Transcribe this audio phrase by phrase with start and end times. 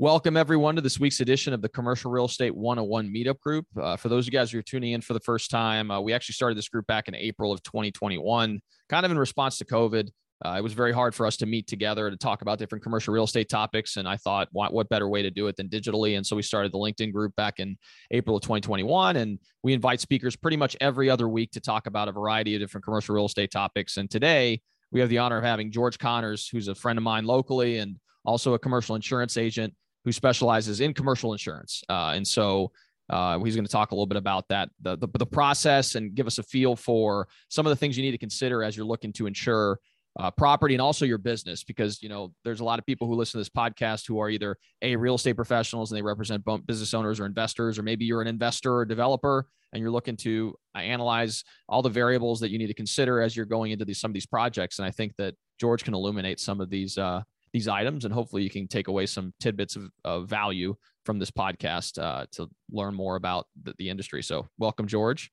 [0.00, 3.66] Welcome, everyone, to this week's edition of the Commercial Real Estate 101 Meetup Group.
[3.76, 6.00] Uh, for those of you guys who are tuning in for the first time, uh,
[6.00, 9.64] we actually started this group back in April of 2021, kind of in response to
[9.64, 10.08] COVID.
[10.44, 13.12] Uh, it was very hard for us to meet together to talk about different commercial
[13.12, 13.96] real estate topics.
[13.96, 16.16] And I thought, what, what better way to do it than digitally?
[16.16, 17.76] And so we started the LinkedIn group back in
[18.12, 19.16] April of 2021.
[19.16, 22.60] And we invite speakers pretty much every other week to talk about a variety of
[22.60, 23.96] different commercial real estate topics.
[23.96, 24.62] And today
[24.92, 27.96] we have the honor of having George Connors, who's a friend of mine locally and
[28.24, 29.74] also a commercial insurance agent
[30.04, 31.82] who specializes in commercial insurance.
[31.88, 32.72] Uh, and so
[33.10, 36.14] uh, he's going to talk a little bit about that, the, the, the, process, and
[36.14, 38.86] give us a feel for some of the things you need to consider as you're
[38.86, 39.80] looking to insure
[40.18, 41.64] uh, property and also your business.
[41.64, 44.28] Because you know, there's a lot of people who listen to this podcast who are
[44.28, 48.20] either a real estate professionals and they represent business owners or investors, or maybe you're
[48.20, 52.58] an investor or developer and you're looking to uh, analyze all the variables that you
[52.58, 54.78] need to consider as you're going into these some of these projects.
[54.78, 58.42] And I think that George can illuminate some of these uh, these items, and hopefully
[58.42, 62.94] you can take away some tidbits of, of value from this podcast uh, to learn
[62.94, 64.22] more about the, the, industry.
[64.22, 65.30] So, welcome, George.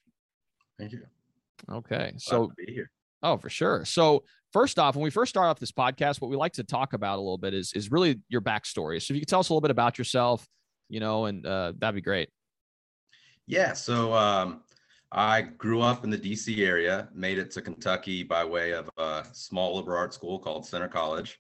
[0.80, 1.04] Thank you.
[1.70, 2.90] Okay, Glad so be here.
[3.24, 3.86] Oh, for sure.
[3.86, 6.94] So, first off, when we first start off this podcast, what we like to talk
[6.94, 9.02] about a little bit is is really your backstory.
[9.02, 10.48] So, if you could tell us a little bit about yourself,
[10.90, 12.30] you know, and uh, that'd be great.
[13.48, 13.74] Yeah.
[13.74, 14.62] So, um,
[15.12, 19.26] I grew up in the DC area, made it to Kentucky by way of a
[19.32, 21.40] small liberal arts school called Centre College.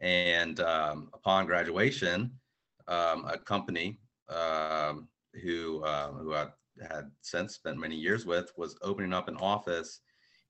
[0.00, 2.32] And um, upon graduation,
[2.88, 3.98] um, a company
[4.28, 5.08] um,
[5.42, 6.46] who uh, who I
[6.88, 10.00] had since spent many years with was opening up an office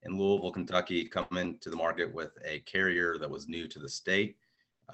[0.03, 3.89] in Louisville, Kentucky, coming to the market with a carrier that was new to the
[3.89, 4.37] state.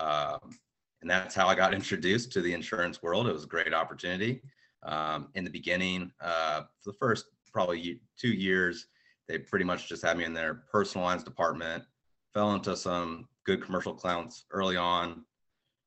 [0.01, 0.59] Um,
[1.03, 3.29] and that's how I got introduced to the insurance world.
[3.29, 4.43] It was a great opportunity.
[4.83, 8.87] Um, in the beginning, uh, for the first probably two years,
[9.29, 11.85] they pretty much just had me in their personal lines department,
[12.33, 15.25] fell into some good commercial clients early on,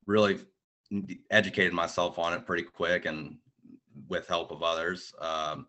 [0.07, 0.39] really
[1.29, 3.37] educated myself on it pretty quick and
[4.07, 5.13] with help of others.
[5.19, 5.67] Um,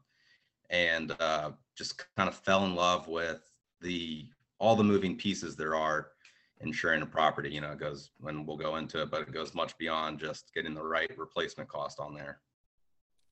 [0.70, 3.42] and uh, just kind of fell in love with
[3.80, 4.26] the
[4.58, 6.12] all the moving pieces there are
[6.60, 7.50] insuring a property.
[7.50, 10.52] You know, it goes when we'll go into it, but it goes much beyond just
[10.54, 12.40] getting the right replacement cost on there.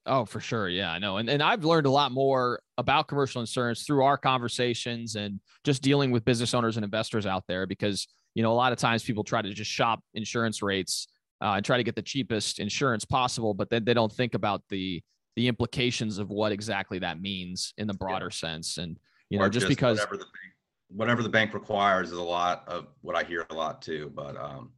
[0.06, 0.70] Oh, for sure.
[0.70, 1.18] Yeah, I know.
[1.18, 5.82] And, and I've learned a lot more about commercial insurance through our conversations and just
[5.82, 9.02] dealing with business owners and investors out there because you know, a lot of times
[9.02, 11.08] people try to just shop insurance rates
[11.42, 14.62] uh, and try to get the cheapest insurance possible, but then they don't think about
[14.68, 15.02] the
[15.36, 18.36] the implications of what exactly that means in the broader yeah.
[18.36, 18.76] sense.
[18.76, 18.98] And
[19.30, 20.54] you know, just, just, because whatever the, bank,
[20.88, 24.10] whatever the bank requires is a lot of what I hear a lot too.
[24.14, 24.72] But um,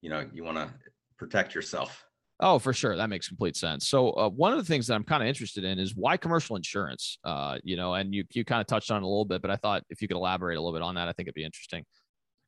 [0.00, 0.72] you know, you want to
[1.18, 2.04] protect yourself.
[2.40, 2.96] Oh, for sure.
[2.96, 3.86] That makes complete sense.
[3.86, 6.56] So uh, one of the things that I'm kind of interested in is why commercial
[6.56, 7.18] insurance.
[7.22, 9.50] Uh, you know, and you you kind of touched on it a little bit, but
[9.50, 11.44] I thought if you could elaborate a little bit on that, I think it'd be
[11.44, 11.84] interesting.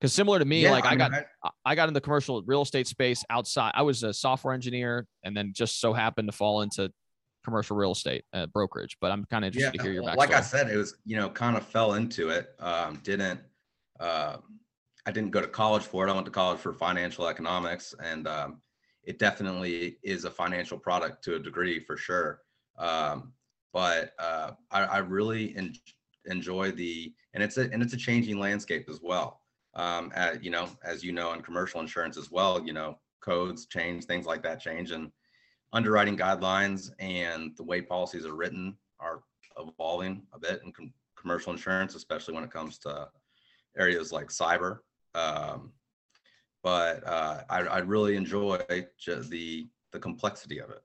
[0.00, 2.42] Because similar to me, yeah, like I, I got I, I got in the commercial
[2.42, 3.72] real estate space outside.
[3.74, 6.92] I was a software engineer, and then just so happened to fall into
[7.44, 8.98] commercial real estate uh, brokerage.
[9.00, 10.16] But I'm kind of interested yeah, to hear your backstory.
[10.16, 12.54] Like I said, it was you know kind of fell into it.
[12.58, 13.40] Um, didn't
[13.98, 14.36] uh,
[15.06, 16.10] I didn't go to college for it.
[16.10, 18.60] I went to college for financial economics, and um,
[19.02, 22.40] it definitely is a financial product to a degree for sure.
[22.76, 23.32] Um,
[23.72, 25.74] but uh, I, I, really en-
[26.26, 29.40] enjoy the and it's a and it's a changing landscape as well
[29.76, 33.66] um, at, you know, as you know, in commercial insurance as well, you know, codes
[33.66, 35.12] change, things like that change, and
[35.72, 39.22] underwriting guidelines and the way policies are written are
[39.58, 43.08] evolving a bit in com- commercial insurance, especially when it comes to
[43.76, 44.78] areas like cyber.
[45.14, 45.72] Um,
[46.62, 50.82] but uh, I, I really enjoy the the complexity of it.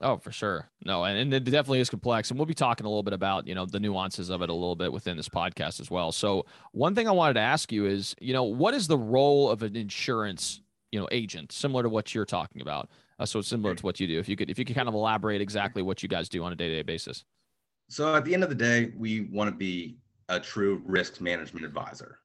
[0.00, 0.68] Oh, for sure.
[0.84, 2.30] No, and, and it definitely is complex.
[2.30, 4.52] And we'll be talking a little bit about, you know, the nuances of it a
[4.52, 6.10] little bit within this podcast as well.
[6.10, 9.50] So one thing I wanted to ask you is, you know, what is the role
[9.50, 10.60] of an insurance,
[10.90, 12.88] you know, agent, similar to what you're talking about?
[13.20, 14.18] Uh, so similar to what you do.
[14.18, 16.52] If you could, if you could kind of elaborate exactly what you guys do on
[16.52, 17.24] a day-to-day basis.
[17.88, 19.96] So at the end of the day, we want to be
[20.28, 22.18] a true risk management advisor.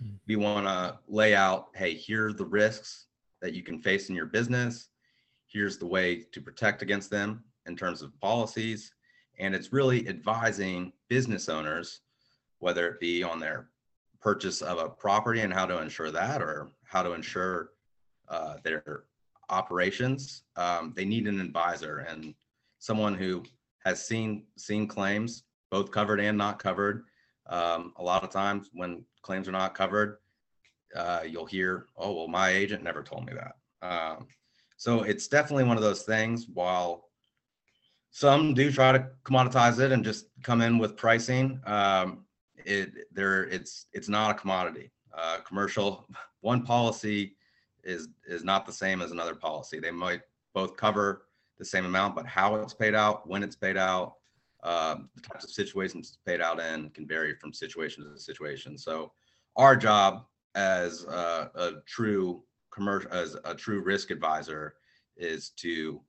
[0.00, 0.14] Mm-hmm.
[0.26, 3.06] We want to lay out, hey, here are the risks
[3.42, 4.88] that you can face in your business
[5.52, 8.92] here's the way to protect against them in terms of policies.
[9.38, 12.00] And it's really advising business owners,
[12.58, 13.68] whether it be on their
[14.20, 17.70] purchase of a property and how to ensure that, or how to ensure
[18.28, 19.04] uh, their
[19.48, 20.42] operations.
[20.56, 22.34] Um, they need an advisor and
[22.78, 23.44] someone who
[23.84, 27.04] has seen seen claims, both covered and not covered.
[27.48, 30.18] Um, a lot of times when claims are not covered,
[30.94, 34.28] uh, you'll hear, "Oh, well, my agent never told me that." Um,
[34.80, 36.46] so it's definitely one of those things.
[36.48, 37.10] While
[38.12, 42.24] some do try to commoditize it and just come in with pricing, um,
[42.64, 44.90] it there it's it's not a commodity.
[45.12, 46.06] Uh, commercial
[46.40, 47.36] one policy
[47.84, 49.80] is is not the same as another policy.
[49.80, 50.22] They might
[50.54, 51.26] both cover
[51.58, 54.14] the same amount, but how it's paid out, when it's paid out,
[54.62, 58.78] um, the types of situations it's paid out in can vary from situation to situation.
[58.78, 59.12] So
[59.56, 60.24] our job
[60.54, 64.74] as a, a true commercial, as a true risk advisor
[65.16, 66.00] is to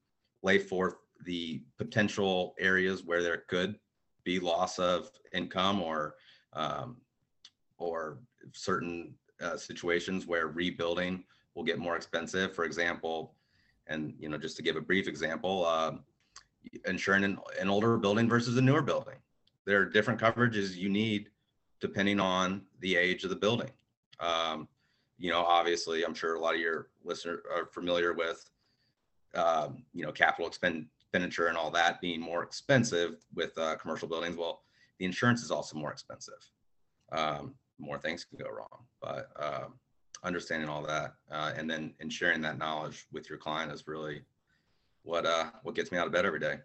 [0.43, 3.77] lay forth the potential areas where there could
[4.23, 6.15] be loss of income or
[6.53, 6.97] um,
[7.77, 8.19] or
[8.53, 11.23] certain uh, situations where rebuilding
[11.55, 12.53] will get more expensive.
[12.53, 13.35] For example,
[13.87, 15.93] and you know, just to give a brief example, uh,
[16.87, 19.15] insuring an, an older building versus a newer building.
[19.65, 21.29] There are different coverages you need
[21.79, 23.71] depending on the age of the building.
[24.19, 24.67] Um,
[25.21, 28.50] you know, obviously, I'm sure a lot of your listeners are familiar with,
[29.35, 34.35] um, you know, capital expenditure and all that being more expensive with uh, commercial buildings.
[34.35, 34.63] Well,
[34.97, 36.44] the insurance is also more expensive.
[37.12, 39.75] Um, more things can go wrong, but um,
[40.23, 44.24] understanding all that uh, and then and sharing that knowledge with your client is really
[45.03, 46.57] what uh what gets me out of bed every day.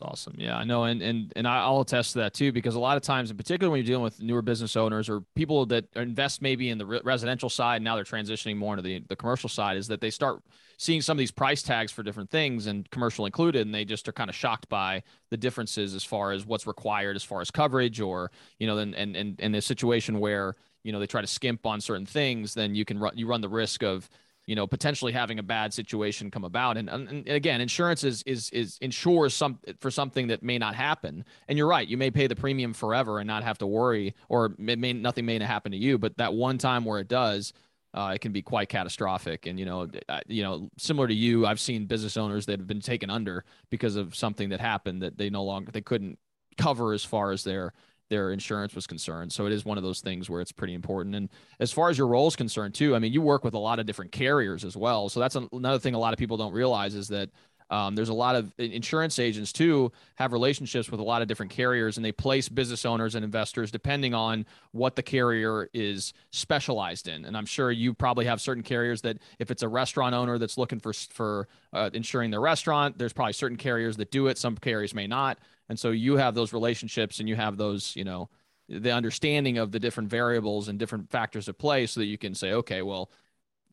[0.00, 0.34] That's awesome.
[0.38, 3.02] Yeah, I know, and and and I'll attest to that too, because a lot of
[3.04, 6.70] times, in particular, when you're dealing with newer business owners or people that invest maybe
[6.70, 10.00] in the residential side, now they're transitioning more into the the commercial side, is that
[10.00, 10.42] they start
[10.78, 14.08] seeing some of these price tags for different things, and commercial included, and they just
[14.08, 15.00] are kind of shocked by
[15.30, 18.96] the differences as far as what's required as far as coverage, or you know, and
[18.96, 22.54] and and in a situation where you know they try to skimp on certain things,
[22.54, 24.10] then you can run you run the risk of
[24.46, 26.76] you know potentially having a bad situation come about.
[26.76, 31.24] And, and, again insurance is is is insures some for something that may not happen.
[31.48, 34.54] And you're right you may pay the premium forever and not have to worry or
[34.58, 37.52] it may nothing may happen to you but that one time where it does
[37.94, 39.46] uh, it can be quite catastrophic.
[39.46, 39.88] And you know
[40.26, 43.96] you know similar to you i've seen business owners that have been taken under because
[43.96, 46.18] of something that happened that they no longer they couldn't
[46.56, 47.72] cover as far as their
[48.14, 49.32] their insurance was concerned.
[49.32, 51.16] So it is one of those things where it's pretty important.
[51.16, 51.28] And
[51.58, 53.80] as far as your role is concerned, too, I mean, you work with a lot
[53.80, 55.08] of different carriers as well.
[55.08, 57.30] So that's another thing a lot of people don't realize is that
[57.74, 61.50] um, there's a lot of insurance agents too have relationships with a lot of different
[61.50, 67.08] carriers, and they place business owners and investors depending on what the carrier is specialized
[67.08, 67.24] in.
[67.24, 70.56] And I'm sure you probably have certain carriers that, if it's a restaurant owner that's
[70.56, 74.38] looking for for uh, insuring their restaurant, there's probably certain carriers that do it.
[74.38, 75.38] Some carriers may not.
[75.68, 78.28] And so you have those relationships and you have those, you know,
[78.68, 82.34] the understanding of the different variables and different factors at play so that you can
[82.36, 83.10] say, okay, well,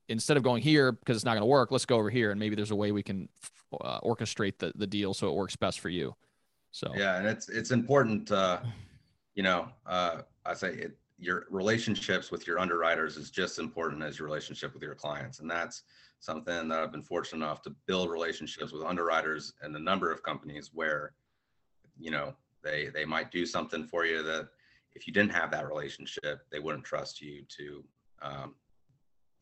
[0.10, 2.32] instead of going here because it's not going to work, let's go over here.
[2.32, 3.30] And maybe there's a way we can
[3.80, 6.16] uh, orchestrate the, the deal so it works best for you.
[6.72, 7.18] So, yeah.
[7.18, 8.62] And it's, it's important, uh,
[9.36, 14.18] you know, uh, I say it, your relationships with your underwriters is just important as
[14.18, 15.40] your relationship with your clients.
[15.40, 15.84] And that's
[16.22, 20.24] something that I've been fortunate enough to build relationships with underwriters and a number of
[20.24, 21.14] companies where
[22.00, 22.34] you know
[22.64, 24.48] they they might do something for you that
[24.94, 27.84] if you didn't have that relationship they wouldn't trust you to
[28.22, 28.56] um,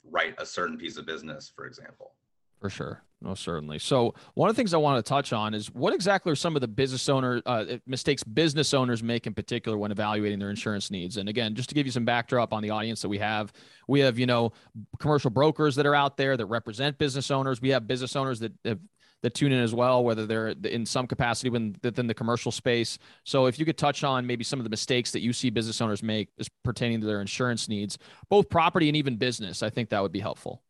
[0.09, 2.15] write a certain piece of business for example
[2.59, 5.67] for sure no certainly so one of the things i want to touch on is
[5.73, 9.77] what exactly are some of the business owner uh, mistakes business owners make in particular
[9.77, 12.69] when evaluating their insurance needs and again just to give you some backdrop on the
[12.69, 13.51] audience that we have
[13.87, 14.51] we have you know
[14.99, 18.53] commercial brokers that are out there that represent business owners we have business owners that
[18.65, 18.79] have
[19.21, 22.97] that tune in as well, whether they're in some capacity within the commercial space.
[23.23, 25.81] So if you could touch on maybe some of the mistakes that you see business
[25.81, 27.97] owners make as pertaining to their insurance needs,
[28.29, 30.61] both property and even business, I think that would be helpful.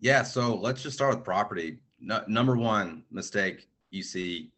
[0.00, 0.22] Yeah.
[0.22, 1.78] So let's just start with property.
[2.00, 4.52] No, number one mistake you see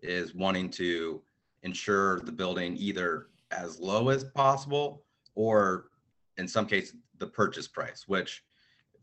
[0.00, 1.20] is wanting to
[1.62, 5.88] insure the building either as low as possible or
[6.38, 8.42] in some cases the purchase price, which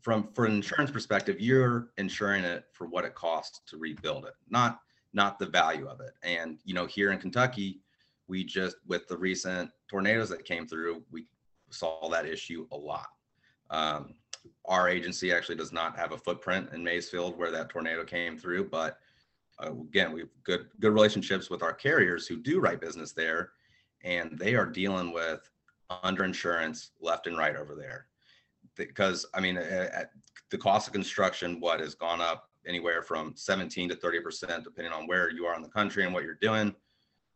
[0.00, 4.34] from for an insurance perspective, you're insuring it for what it costs to rebuild it,
[4.48, 4.80] not
[5.12, 6.12] not the value of it.
[6.22, 7.80] And you know, here in Kentucky,
[8.28, 11.26] we just with the recent tornadoes that came through, we
[11.70, 13.06] saw that issue a lot.
[13.70, 14.14] Um,
[14.66, 18.68] our agency actually does not have a footprint in Mayfield where that tornado came through,
[18.68, 18.98] but
[19.62, 23.50] uh, again, we have good good relationships with our carriers who do write business there,
[24.02, 25.48] and they are dealing with
[25.90, 28.06] underinsurance left and right over there
[28.76, 33.96] because I mean, the cost of construction, what has gone up anywhere from 17 to
[33.96, 36.74] 30 percent, depending on where you are in the country and what you're doing.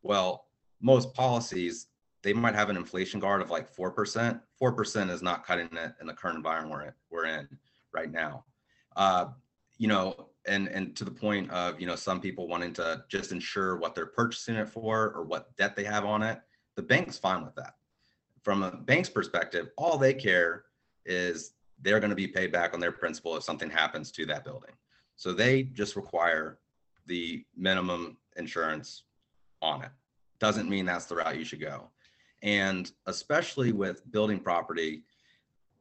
[0.02, 0.46] Well,
[0.80, 1.88] most policies
[2.22, 4.40] they might have an inflation guard of like four percent.
[4.58, 7.48] Four percent is not cutting it in the current environment we're in
[7.92, 8.44] right now.
[8.96, 9.26] Uh,
[9.78, 13.32] you know, and and to the point of you know some people wanting to just
[13.32, 16.40] ensure what they're purchasing it for or what debt they have on it.
[16.76, 17.74] The bank's fine with that.
[18.42, 20.64] From a bank's perspective, all they care
[21.04, 24.44] is they're going to be paid back on their principal if something happens to that
[24.44, 24.72] building.
[25.16, 26.58] So they just require
[27.06, 29.04] the minimum insurance
[29.62, 29.90] on it.
[30.38, 31.90] Doesn't mean that's the route you should go.
[32.42, 35.02] And especially with building property,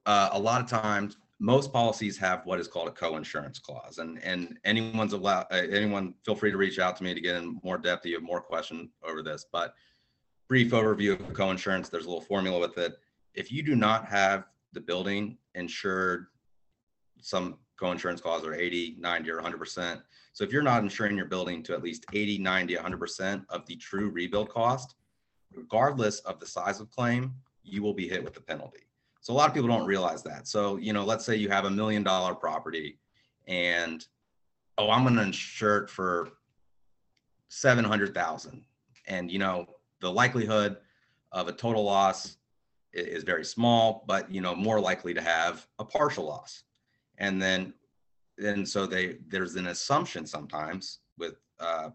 [0.05, 4.21] uh, a lot of times most policies have what is called a co-insurance clause, and
[4.23, 7.59] and anyone's allowed uh, anyone feel free to reach out to me to get in
[7.63, 8.05] more depth.
[8.05, 9.75] if You have more question over this, but
[10.47, 11.89] brief overview of co-insurance.
[11.89, 12.93] There's a little formula with it.
[13.35, 16.27] If you do not have the building insured,
[17.21, 20.01] some co-insurance clause are 80, 90, or 100%.
[20.33, 23.75] So if you're not insuring your building to at least 80, 90, 100% of the
[23.75, 24.95] true rebuild cost,
[25.53, 28.87] regardless of the size of claim, you will be hit with the penalty.
[29.21, 30.47] So a lot of people don't realize that.
[30.47, 32.97] So, you know, let's say you have a million dollar property
[33.47, 34.05] and,
[34.77, 36.29] oh, I'm going to insure it for
[37.49, 38.63] 700,000.
[39.07, 39.67] And, you know,
[39.99, 40.77] the likelihood
[41.31, 42.37] of a total loss
[42.93, 46.63] is very small, but, you know, more likely to have a partial loss.
[47.17, 47.73] And then,
[48.37, 51.89] and so they, there's an assumption sometimes with uh,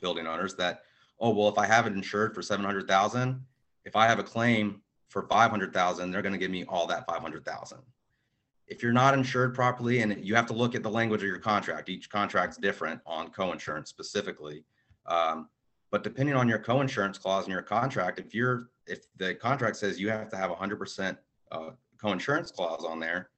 [0.00, 0.82] building owners that,
[1.20, 3.44] oh, well, if I have it insured for 700,000,
[3.84, 7.78] if I have a claim for 500,000, they're going to give me all that 500,000.
[8.66, 11.38] If you're not insured properly, and you have to look at the language of your
[11.38, 14.64] contract, each contract's different on co-insurance specifically.
[15.06, 15.48] Um,
[15.90, 19.98] but depending on your co-insurance clause in your contract, if you're if the contract says
[19.98, 21.16] you have to have 100%
[21.50, 21.70] uh,
[22.00, 23.30] co-insurance clause on there,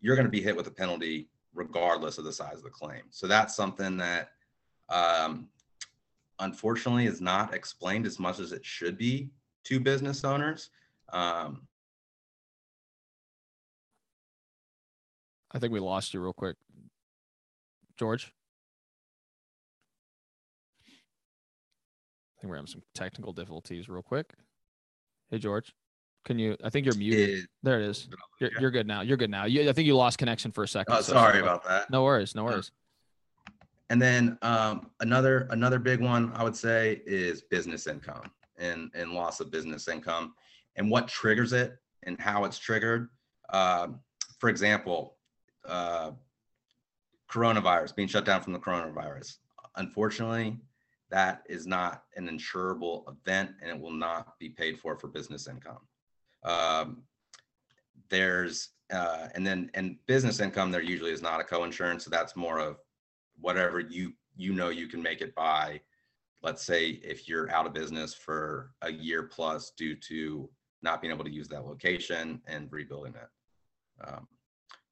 [0.00, 3.02] you're going to be hit with a penalty regardless of the size of the claim.
[3.10, 4.30] So that's something that
[4.88, 5.48] um,
[6.38, 9.30] unfortunately is not explained as much as it should be
[9.64, 10.70] to business owners.
[11.12, 11.66] Um,
[15.52, 16.56] I think we lost you real quick.
[17.98, 18.32] George?
[20.88, 24.32] I think we're having some technical difficulties real quick.
[25.30, 25.72] Hey, George.
[26.24, 26.56] Can you?
[26.62, 27.40] I think you're muted.
[27.40, 28.08] It, there it is.
[28.40, 29.00] You're, you're, good now.
[29.00, 29.44] You're good now.
[29.44, 30.94] You, I think you lost connection for a second.
[30.94, 31.90] Oh, so sorry about that.
[31.90, 32.34] No worries.
[32.34, 32.70] No worries.
[33.92, 39.12] And then um, another another big one I would say is business income and and
[39.12, 40.32] loss of business income
[40.76, 43.10] and what triggers it and how it's triggered.
[43.50, 43.88] Uh,
[44.38, 45.18] for example,
[45.68, 46.12] uh,
[47.30, 49.36] coronavirus being shut down from the coronavirus.
[49.76, 50.56] Unfortunately,
[51.10, 55.48] that is not an insurable event and it will not be paid for for business
[55.48, 55.80] income.
[56.44, 57.02] Um,
[58.08, 62.36] there's uh, and then and business income there usually is not a co-insurance, so that's
[62.36, 62.78] more of
[63.42, 65.80] whatever you you know you can make it by.
[66.42, 70.48] Let's say if you're out of business for a year plus due to
[70.82, 74.08] not being able to use that location and rebuilding it.
[74.08, 74.26] Um,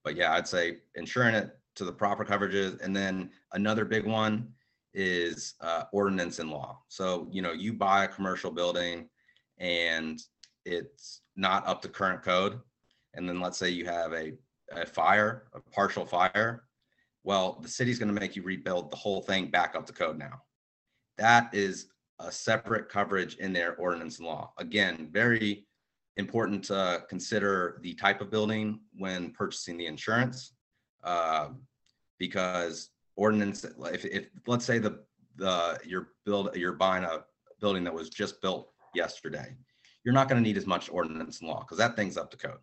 [0.05, 2.81] but yeah, I'd say insuring it to the proper coverages.
[2.83, 4.49] And then another big one
[4.95, 6.81] is uh, ordinance and law.
[6.89, 9.09] So, you know, you buy a commercial building
[9.59, 10.21] and
[10.65, 12.61] it's not up to current code.
[13.15, 14.33] And then let's say you have a,
[14.73, 16.65] a fire, a partial fire.
[17.23, 20.19] Well, the city's going to make you rebuild the whole thing back up to code
[20.19, 20.43] now.
[21.19, 21.87] That is
[22.19, 24.53] a separate coverage in their ordinance and law.
[24.59, 25.67] Again, very
[26.17, 30.53] important to consider the type of building when purchasing the insurance
[31.05, 31.49] uh,
[32.19, 35.01] because ordinance if, if let's say the
[35.37, 37.25] the you're build you're buying a
[37.61, 39.55] building that was just built yesterday
[40.05, 42.37] you're not going to need as much ordinance and law because that thing's up to
[42.37, 42.59] code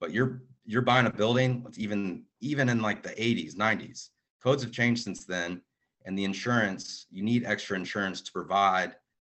[0.00, 4.08] but you're you're buying a building that's even even in like the 80s 90s
[4.42, 5.60] codes have changed since then
[6.04, 8.94] and the insurance you need extra insurance to provide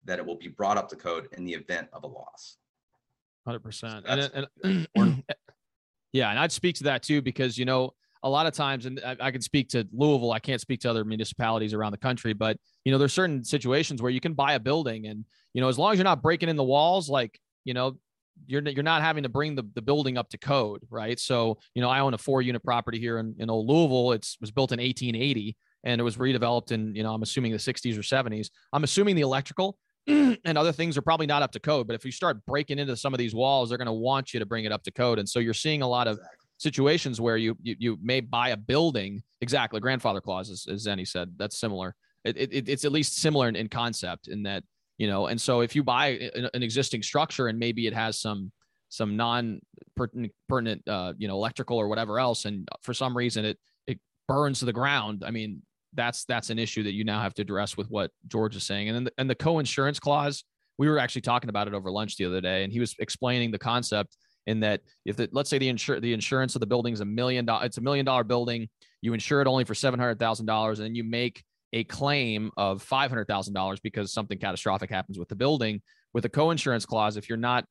[0.05, 2.57] that it will be brought up to code in the event of a loss
[3.49, 4.05] Hundred percent.
[4.07, 5.23] And, and
[6.13, 8.99] yeah, and I'd speak to that too because you know a lot of times, and
[9.03, 10.33] I, I, can speak to Louisville.
[10.33, 14.01] I can't speak to other municipalities around the country, but you know there's certain situations
[14.01, 16.49] where you can buy a building, and you know as long as you're not breaking
[16.49, 17.97] in the walls, like you know
[18.45, 21.19] you're you're not having to bring the, the building up to code, right?
[21.19, 24.11] So you know I own a four unit property here in, in old Louisville.
[24.11, 27.57] It's was built in 1880 and it was redeveloped in you know I'm assuming the
[27.57, 28.49] 60s or 70s.
[28.73, 29.77] I'm assuming the electrical
[30.07, 31.87] and other things are probably not up to code.
[31.87, 34.39] But if you start breaking into some of these walls, they're going to want you
[34.39, 35.19] to bring it up to code.
[35.19, 36.19] And so you're seeing a lot of
[36.57, 39.23] situations where you you, you may buy a building.
[39.41, 41.95] Exactly, grandfather clause, as, as Zenny said, that's similar.
[42.25, 44.63] It, it, it's at least similar in, in concept in that
[44.99, 45.25] you know.
[45.25, 48.51] And so if you buy an, existing structure and maybe it has some
[48.89, 49.59] some non
[49.95, 54.59] pertinent uh, you know electrical or whatever else, and for some reason it it burns
[54.59, 55.23] to the ground.
[55.25, 55.63] I mean,
[55.93, 58.89] that's that's an issue that you now have to address with what George is saying.
[58.89, 60.43] And then the, and the co-insurance clause,
[60.77, 63.51] we were actually talking about it over lunch the other day, and he was explaining
[63.51, 64.15] the concept
[64.47, 67.05] in that if the, let's say the insur- the insurance of the building is a
[67.05, 68.67] million dollar, it's a million dollar building,
[69.01, 72.51] you insure it only for seven hundred thousand dollars, and then you make a claim
[72.57, 75.81] of five hundred thousand dollars because something catastrophic happens with the building.
[76.13, 77.65] With a co-insurance clause, if you're not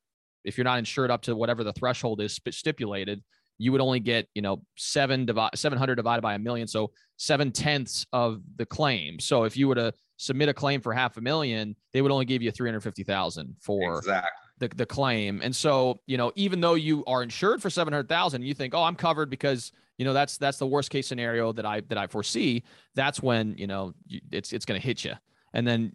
[0.44, 3.22] if you're not insured up to whatever the threshold is stipulated,
[3.58, 7.50] you would only get you know seven divide 700 divided by a million so seven
[7.50, 11.20] tenths of the claim so if you were to submit a claim for half a
[11.20, 15.40] million they would only give you 350000 for exactly the, the claim.
[15.42, 18.96] And so, you know, even though you are insured for 700,000, you think, oh, I'm
[18.96, 22.62] covered because, you know, that's, that's the worst case scenario that I, that I foresee.
[22.94, 23.92] That's when, you know,
[24.32, 25.12] it's, it's going to hit you.
[25.52, 25.92] And then,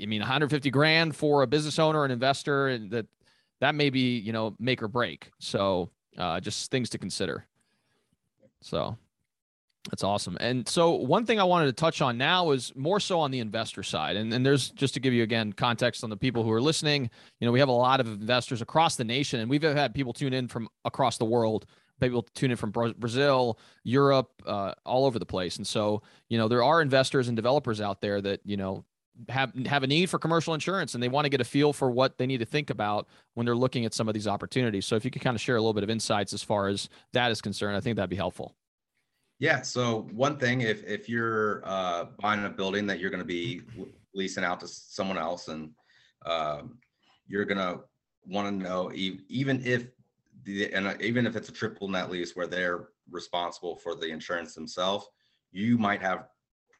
[0.00, 3.06] I mean, 150 grand for a business owner, an investor, and that,
[3.60, 5.30] that may be, you know, make or break.
[5.38, 7.46] So, uh, just things to consider.
[8.62, 8.96] So
[9.90, 10.38] that's awesome.
[10.40, 13.40] And so one thing I wanted to touch on now is more so on the
[13.40, 14.16] investor side.
[14.16, 17.10] And, and there's just to give you again context on the people who are listening,
[17.40, 20.14] you know, we have a lot of investors across the nation and we've had people
[20.14, 21.66] tune in from across the world,
[22.00, 25.56] people tune in from Brazil, Europe, uh, all over the place.
[25.56, 28.84] And so, you know, there are investors and developers out there that, you know,
[29.28, 31.88] have have a need for commercial insurance and they want to get a feel for
[31.88, 34.86] what they need to think about when they're looking at some of these opportunities.
[34.86, 36.88] So if you could kind of share a little bit of insights as far as
[37.12, 38.56] that is concerned, I think that'd be helpful.
[39.38, 39.62] Yeah.
[39.62, 43.62] So one thing, if if you're uh, buying a building that you're going to be
[44.14, 45.70] leasing out to someone else, and
[46.26, 46.78] um,
[47.26, 47.80] you're going to
[48.26, 49.86] want to know even if
[50.44, 54.08] the and uh, even if it's a triple net lease where they're responsible for the
[54.08, 55.06] insurance themselves,
[55.52, 56.26] you might have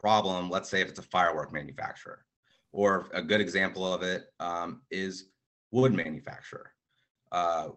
[0.04, 0.50] problem.
[0.50, 2.26] Let's say if it's a firework manufacturer,
[2.72, 5.30] or a good example of it um, is
[5.70, 6.72] wood manufacturer.
[7.32, 7.68] Uh,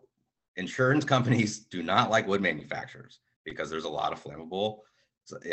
[0.58, 4.80] insurance companies do not like wood manufacturers because there's a lot of flammable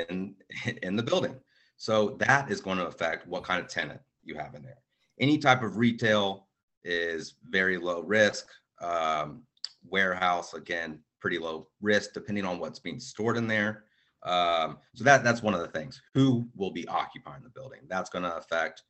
[0.09, 0.35] in
[0.83, 1.37] in the building.
[1.77, 4.79] So that is going to affect what kind of tenant you have in there.
[5.21, 6.49] Any type of retail
[6.83, 8.49] is very low risk.
[8.81, 9.43] Um,
[9.89, 13.85] warehouse again, pretty low risk depending on what's being stored in there.
[14.25, 16.01] Um, so that that's one of the things.
[16.15, 17.81] Who will be occupying the building?
[17.89, 18.83] That's going to affect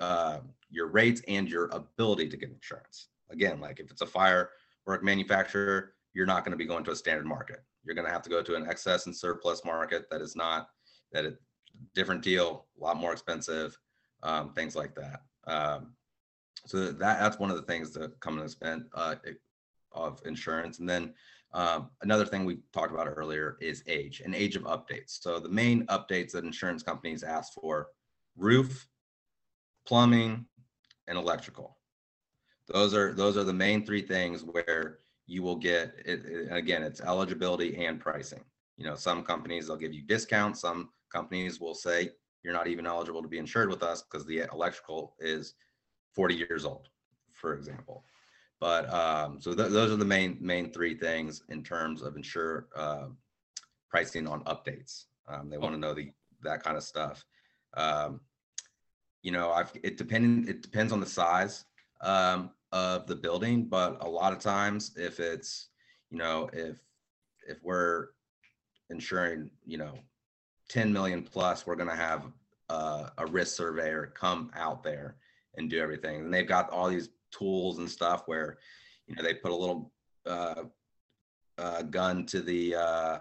[0.00, 0.38] uh,
[0.70, 3.08] your rates and your ability to get insurance.
[3.30, 6.96] Again, like if it's a firework manufacturer, you're not going to be going to a
[6.96, 7.62] standard market.
[7.84, 10.68] You're going to have to go to an excess and surplus market that is not
[11.12, 11.34] that a
[11.94, 13.76] different deal, a lot more expensive,
[14.22, 15.20] um, things like that.
[15.46, 15.94] Um,
[16.66, 19.14] so that that's one of the things that come into spend uh,
[19.98, 20.78] of insurance.
[20.78, 21.14] And then
[21.52, 25.20] um, another thing we talked about earlier is age and age of updates.
[25.20, 27.88] So the main updates that insurance companies ask for:
[28.36, 28.88] roof,
[29.86, 30.46] plumbing,
[31.06, 31.78] and electrical.
[32.66, 36.82] Those are those are the main three things where you will get it, it, again
[36.82, 38.42] it's eligibility and pricing
[38.76, 42.10] you know some companies they'll give you discounts some companies will say
[42.42, 45.54] you're not even eligible to be insured with us because the electrical is
[46.14, 46.88] 40 years old
[47.32, 48.04] for example
[48.60, 52.66] but um, so th- those are the main main three things in terms of insure
[52.76, 53.06] uh,
[53.90, 55.04] pricing on updates.
[55.28, 56.10] Um, they want to know the
[56.42, 57.24] that kind of stuff.
[57.74, 58.20] Um,
[59.22, 61.64] you know i've it depending it depends on the size
[62.00, 65.68] um, of the building, but a lot of times if it's,
[66.10, 66.78] you know, if
[67.48, 68.08] if we're
[68.90, 69.94] insuring, you know,
[70.68, 72.24] 10 million plus, we're going to have
[72.68, 75.16] uh, a risk surveyor come out there
[75.56, 76.20] and do everything.
[76.20, 78.58] And they've got all these tools and stuff where,
[79.06, 79.92] you know, they put a little
[80.26, 80.64] uh,
[81.58, 83.18] uh, gun to the uh,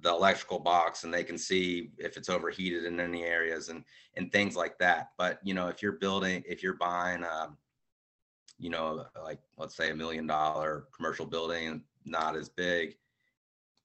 [0.00, 3.84] the electrical box and they can see if it's overheated in any areas and
[4.16, 5.10] and things like that.
[5.18, 7.56] But you know, if you're building, if you're buying um,
[8.62, 12.96] you know, like let's say a million dollar commercial building, not as big,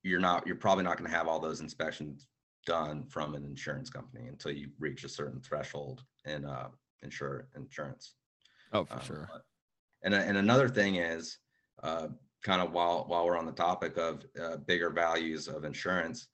[0.03, 2.27] you're not, you're probably not going to have all those inspections
[2.65, 6.67] done from an insurance company until you reach a certain threshold in uh,
[7.01, 8.13] insure insurance.
[8.73, 9.29] Oh, for um, sure.
[10.03, 11.37] And and another thing is,
[11.83, 12.07] uh,
[12.43, 16.27] kind of while while we're on the topic of uh, bigger values of insurance,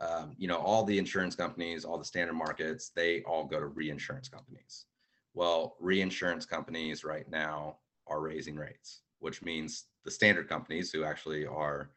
[0.00, 3.66] um, you know, all the insurance companies, all the standard markets, they all go to
[3.66, 4.86] reinsurance companies.
[5.34, 7.76] Well, reinsurance companies right now
[8.06, 11.90] are raising rates, which means the standard companies who actually are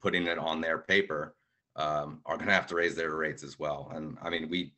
[0.00, 1.34] putting it on their paper
[1.76, 3.90] um, are going to have to raise their rates as well.
[3.94, 4.72] And I mean, we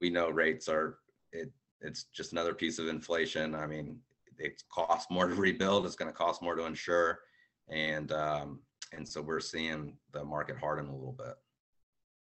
[0.00, 0.98] we know rates are
[1.32, 3.54] it it's just another piece of inflation.
[3.54, 3.98] I mean,
[4.38, 5.86] it costs more to rebuild.
[5.86, 7.20] It's going to cost more to insure,
[7.68, 8.60] and um,
[8.92, 11.34] and so we're seeing the market harden a little bit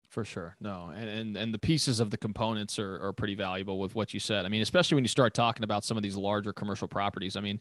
[0.09, 3.79] for sure no and, and and the pieces of the components are, are pretty valuable
[3.79, 6.17] with what you said i mean especially when you start talking about some of these
[6.17, 7.59] larger commercial properties i mean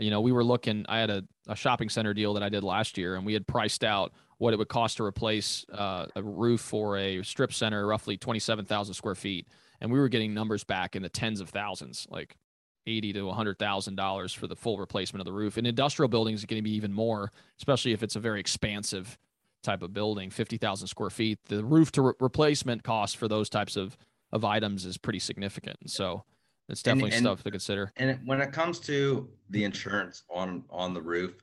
[0.00, 2.64] you know we were looking i had a, a shopping center deal that i did
[2.64, 6.22] last year and we had priced out what it would cost to replace uh, a
[6.22, 9.46] roof for a strip center roughly 27000 square feet
[9.82, 12.36] and we were getting numbers back in the tens of thousands like
[12.86, 15.58] 80 to 100,000 dollars for the full replacement of the roof.
[15.58, 19.18] In industrial buildings, it's going to be even more, especially if it's a very expansive
[19.62, 23.76] type of building, 50,000 square feet, the roof to re- replacement cost for those types
[23.76, 23.96] of,
[24.32, 25.90] of items is pretty significant.
[25.90, 26.24] So
[26.68, 27.92] it's definitely and, and, stuff to consider.
[27.96, 31.34] And when it comes to the insurance on, on the roof,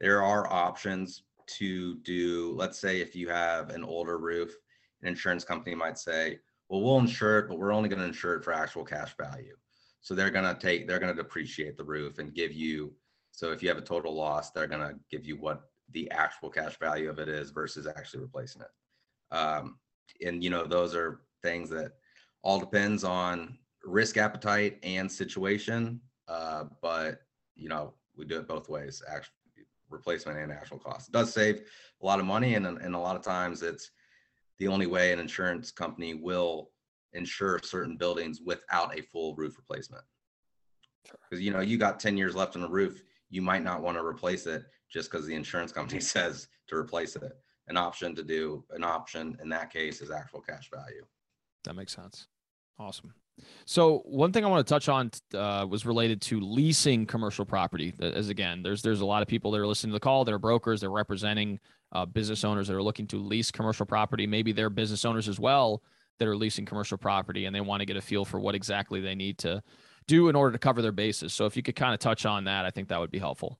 [0.00, 4.54] there are options to do, let's say if you have an older roof,
[5.02, 6.38] an insurance company might say,
[6.74, 9.54] well, we'll insure it, but we're only going to insure it for actual cash value.
[10.00, 12.92] So they're going to take, they're going to depreciate the roof and give you
[13.30, 16.50] So if you have a total loss, they're going to give you what the actual
[16.50, 19.36] cash value of it is versus actually replacing it.
[19.36, 19.78] Um,
[20.24, 21.92] and you know, those are things that
[22.42, 26.00] all depends on risk appetite and situation.
[26.26, 27.20] Uh, but
[27.54, 29.32] you know, we do it both ways, actual
[29.90, 31.08] replacement and actual cost.
[31.08, 31.62] It does save
[32.02, 33.92] a lot of money, and and a lot of times it's
[34.58, 36.70] the only way an insurance company will
[37.12, 40.04] insure certain buildings without a full roof replacement.
[41.28, 43.96] Because you know, you got 10 years left on the roof, you might not want
[43.96, 47.32] to replace it just because the insurance company says to replace it.
[47.68, 51.04] An option to do an option in that case is actual cash value.
[51.64, 52.26] That makes sense.
[52.78, 53.14] Awesome.
[53.66, 57.94] So one thing I want to touch on uh, was related to leasing commercial property.
[58.00, 60.24] As again, there's there's a lot of people that are listening to the call.
[60.24, 60.80] They're brokers.
[60.80, 61.58] They're representing
[61.92, 64.26] uh, business owners that are looking to lease commercial property.
[64.26, 65.82] Maybe they're business owners as well
[66.18, 69.00] that are leasing commercial property, and they want to get a feel for what exactly
[69.00, 69.62] they need to
[70.06, 71.32] do in order to cover their bases.
[71.32, 73.58] So if you could kind of touch on that, I think that would be helpful.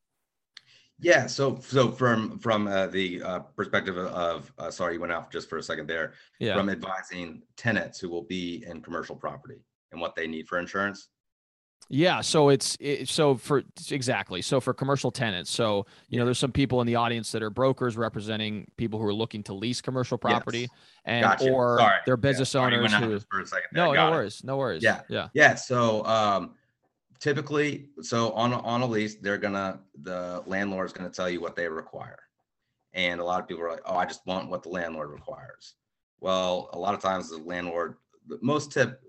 [1.01, 1.27] Yeah.
[1.27, 5.49] So, so from from uh, the uh, perspective of, uh, sorry, you went off just
[5.49, 6.15] for a second there.
[6.39, 6.55] Yeah.
[6.55, 9.61] From advising tenants who will be in commercial property
[9.93, 11.09] and what they need for insurance.
[11.91, 15.51] Yeah, so it's it, so for exactly so for commercial tenants.
[15.51, 19.07] So you know, there's some people in the audience that are brokers representing people who
[19.07, 20.71] are looking to lease commercial property, yes.
[21.05, 21.51] and gotcha.
[21.51, 21.99] or Sorry.
[22.07, 22.61] they're business yeah.
[22.63, 23.21] owners who.
[23.73, 24.83] No, no worries, no worries.
[24.83, 25.57] Yeah, yeah, yeah.
[25.57, 26.55] So um,
[27.25, 31.57] typically, so on on a lease, they're gonna the landlord is gonna tell you what
[31.57, 32.19] they require,
[32.93, 35.75] and a lot of people are like, oh, I just want what the landlord requires.
[36.21, 37.97] Well, a lot of times the landlord,
[38.29, 39.01] the most tip,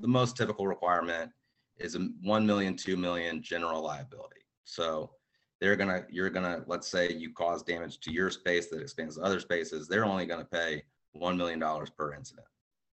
[0.00, 1.32] the most typical requirement
[1.78, 4.42] is a 1 million 2 million general liability.
[4.64, 5.12] So
[5.58, 9.22] they're gonna you're gonna let's say you cause damage to your space that expands to
[9.22, 10.82] other spaces they're only gonna pay
[11.16, 11.60] $1 million
[11.96, 12.46] per incident.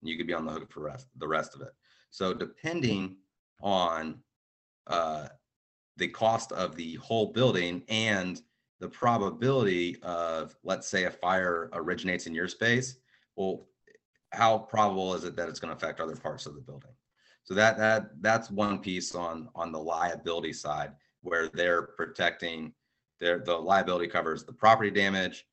[0.02, 1.74] You could be on the hook for rest, the rest of it.
[2.10, 3.18] So depending
[3.62, 4.24] on
[4.88, 5.28] uh,
[5.98, 8.42] the cost of the whole building and
[8.80, 12.98] the probability of let's say a fire originates in your space
[13.36, 13.68] well
[14.32, 16.92] how probable is it that it's going to affect other parts of the building
[17.44, 22.74] so that that that's one piece on on the liability side where they're protecting
[23.20, 25.46] their the liability covers the property damage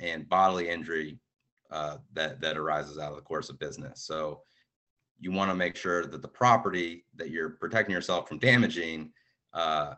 [0.00, 1.18] and bodily injury
[1.70, 4.02] uh, that that arises out of the course of business.
[4.02, 4.42] So
[5.20, 9.10] you want to make sure that the property that you're protecting yourself from damaging
[9.52, 9.94] uh,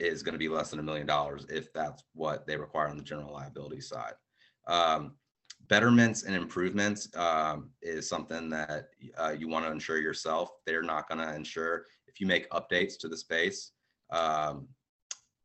[0.00, 2.96] is going to be less than a million dollars if that's what they require on
[2.96, 4.14] the general liability side.
[4.66, 5.14] Um,
[5.68, 10.50] betterments and improvements um, is something that uh, you want to ensure yourself.
[10.66, 13.72] They're not going to ensure if you make updates to the space.
[14.10, 14.68] Um,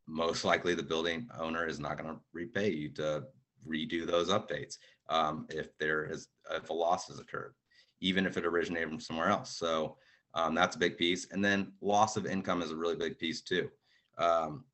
[0.07, 3.23] most likely, the building owner is not going to repay you to
[3.67, 4.77] redo those updates
[5.09, 7.53] um, if there is if a loss has occurred,
[8.03, 9.55] even if it originated from somewhere else.
[9.55, 9.95] So
[10.33, 11.31] um, that's a big piece.
[11.31, 13.69] And then loss of income is a really big piece too.
[14.17, 14.65] Um,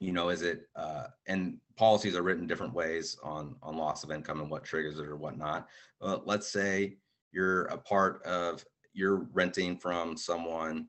[0.00, 4.10] you know, is it uh, and policies are written different ways on on loss of
[4.10, 5.68] income and what triggers it or whatnot.
[6.00, 6.96] But let's say
[7.32, 10.88] you're a part of you're renting from someone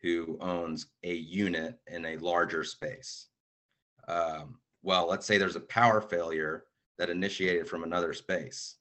[0.00, 3.28] who owns a unit in a larger space.
[4.08, 6.64] Um, well, let's say there's a power failure
[6.98, 8.76] that initiated from another space.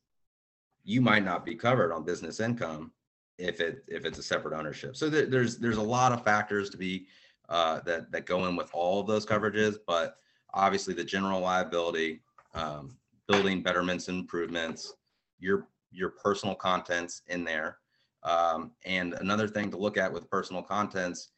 [0.83, 2.91] You might not be covered on business income
[3.37, 4.95] if it if it's a separate ownership.
[4.95, 7.07] So th- there's there's a lot of factors to be
[7.49, 10.15] uh, that that go in with all of those coverages, but
[10.53, 12.21] obviously the general liability,
[12.53, 14.93] um, building betterments improvements,
[15.39, 17.77] your your personal contents in there.
[18.23, 21.29] Um, and another thing to look at with personal contents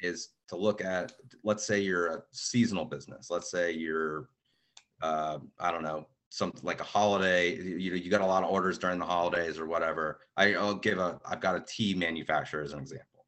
[0.00, 1.12] is to look at,
[1.44, 3.30] let's say you're a seasonal business.
[3.30, 4.28] Let's say you're,
[5.00, 7.54] uh, I don't know, something like a holiday.
[7.54, 10.20] You know you got a lot of orders during the holidays or whatever.
[10.36, 13.26] I, I'll give a, I've got a tea manufacturer as an example.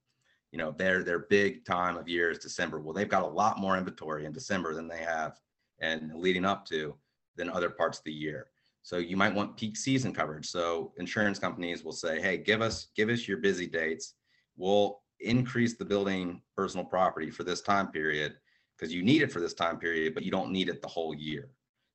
[0.52, 2.80] You know their their big time of year is december.
[2.80, 5.38] Well they've got a lot more inventory in december than they have
[5.80, 6.94] and leading up to
[7.36, 8.46] than other parts of the year.
[8.82, 10.46] So you might want peak season coverage.
[10.46, 14.14] So insurance companies will say hey give us give us your busy dates.
[14.56, 18.36] We'll increase the building personal property for this time period
[18.78, 21.14] because you need it for this time period but you don't need it the whole
[21.14, 21.50] year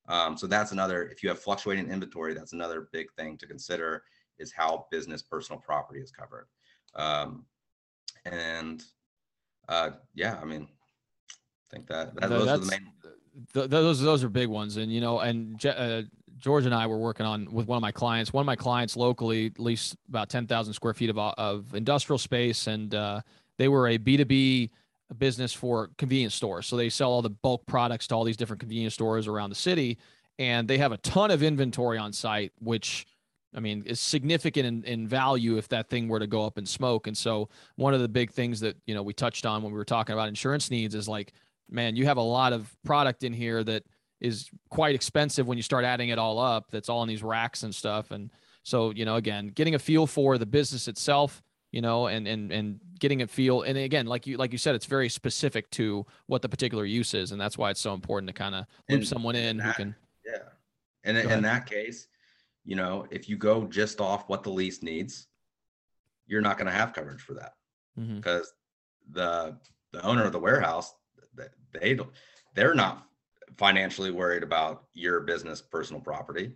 [0.10, 4.04] um, so that's another if you have fluctuating inventory that's another big thing to consider
[4.38, 6.48] is how business personal property is covered
[6.96, 7.46] um,
[8.26, 8.84] and
[9.70, 12.92] uh, yeah, I mean, I think that, that those are the main.
[13.54, 16.02] Th- those those are big ones, and you know, and uh,
[16.38, 18.34] George and I were working on with one of my clients.
[18.34, 22.68] One of my clients locally leased about ten thousand square feet of of industrial space,
[22.68, 23.22] and uh,
[23.58, 24.72] they were a B two B
[25.18, 26.68] business for convenience stores.
[26.68, 29.56] So they sell all the bulk products to all these different convenience stores around the
[29.56, 29.98] city,
[30.38, 33.06] and they have a ton of inventory on site, which
[33.56, 36.68] I mean, is significant in, in value if that thing were to go up in
[36.68, 37.08] smoke.
[37.08, 39.78] And so one of the big things that, you know, we touched on when we
[39.78, 41.34] were talking about insurance needs is like
[41.72, 43.84] man, you have a lot of product in here that
[44.20, 46.72] is quite expensive when you start adding it all up.
[46.72, 48.12] That's all in these racks and stuff.
[48.12, 48.32] And
[48.64, 51.42] so, you know, again, getting a feel for the business itself,
[51.72, 53.64] you know, and and and getting a feel.
[53.64, 57.14] And again, like you like you said, it's very specific to what the particular use
[57.14, 59.84] is, and that's why it's so important to kind of loop someone in that- who
[59.84, 59.96] can.
[60.26, 60.38] Yeah.
[61.04, 61.44] And in- ahead.
[61.44, 62.08] that case,
[62.66, 65.28] you know, if you go just off what the lease needs,
[66.28, 67.54] you're not going to have coverage for that
[68.16, 68.54] because
[69.12, 69.58] the
[69.92, 70.94] the owner of the warehouse,
[71.74, 72.10] they don't,
[72.54, 73.08] they're not
[73.58, 76.54] financially worried about your business personal property.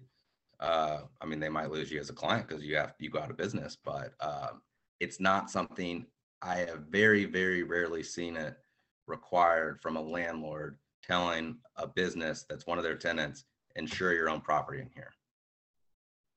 [0.60, 3.20] Uh, I mean, they might lose you as a client because you have you go
[3.20, 4.62] out of business, but um,
[5.00, 6.06] it's not something
[6.44, 8.56] I have very very rarely seen it
[9.08, 14.42] required from a landlord telling a business that's one of their tenants insure your own
[14.42, 15.12] property in here.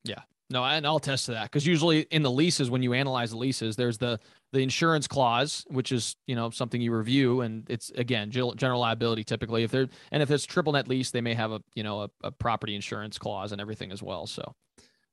[0.05, 0.23] Yeah.
[0.49, 3.37] No, and I'll attest to that because usually in the leases, when you analyze the
[3.37, 4.21] leases, there's the
[4.53, 9.25] the insurance clause, which is you know something you review, and it's again gen- liability
[9.25, 9.65] typically.
[9.65, 12.11] If they're and if it's triple net lease, they may have a you know a,
[12.23, 14.29] a property insurance clause and everything as well.
[14.29, 14.55] So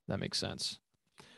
[0.06, 0.78] that makes sense.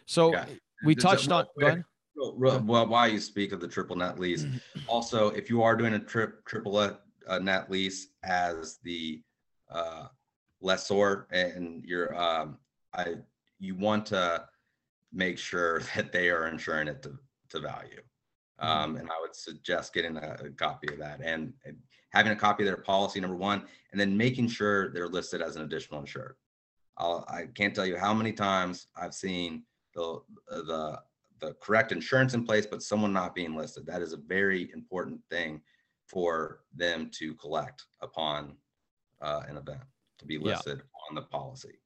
[0.05, 0.45] So Yeah.
[0.85, 1.47] we touched on.
[1.59, 1.85] Go ahead.
[2.17, 4.47] Well, while you speak of the triple net lease,
[4.87, 9.23] also if you are doing a trip triple net, uh, net lease as the
[9.71, 10.07] uh,
[10.61, 12.59] lessor and you're um,
[12.95, 13.17] I
[13.59, 14.47] you want to
[15.13, 17.19] make sure that they are insuring it to
[17.51, 18.01] to value.
[18.59, 21.77] Um, and I would suggest getting a, a copy of that and, and
[22.11, 25.57] having a copy of their policy number one, and then making sure they're listed as
[25.57, 26.37] an additional insured.
[26.97, 31.01] I'll, I can't tell you how many times I've seen the the
[31.41, 33.87] the correct insurance in place, but someone not being listed.
[33.87, 35.61] That is a very important thing
[36.07, 38.57] for them to collect upon
[39.21, 39.81] uh, an event
[40.19, 40.41] to be Yeah.
[40.57, 41.79] listed on the policy.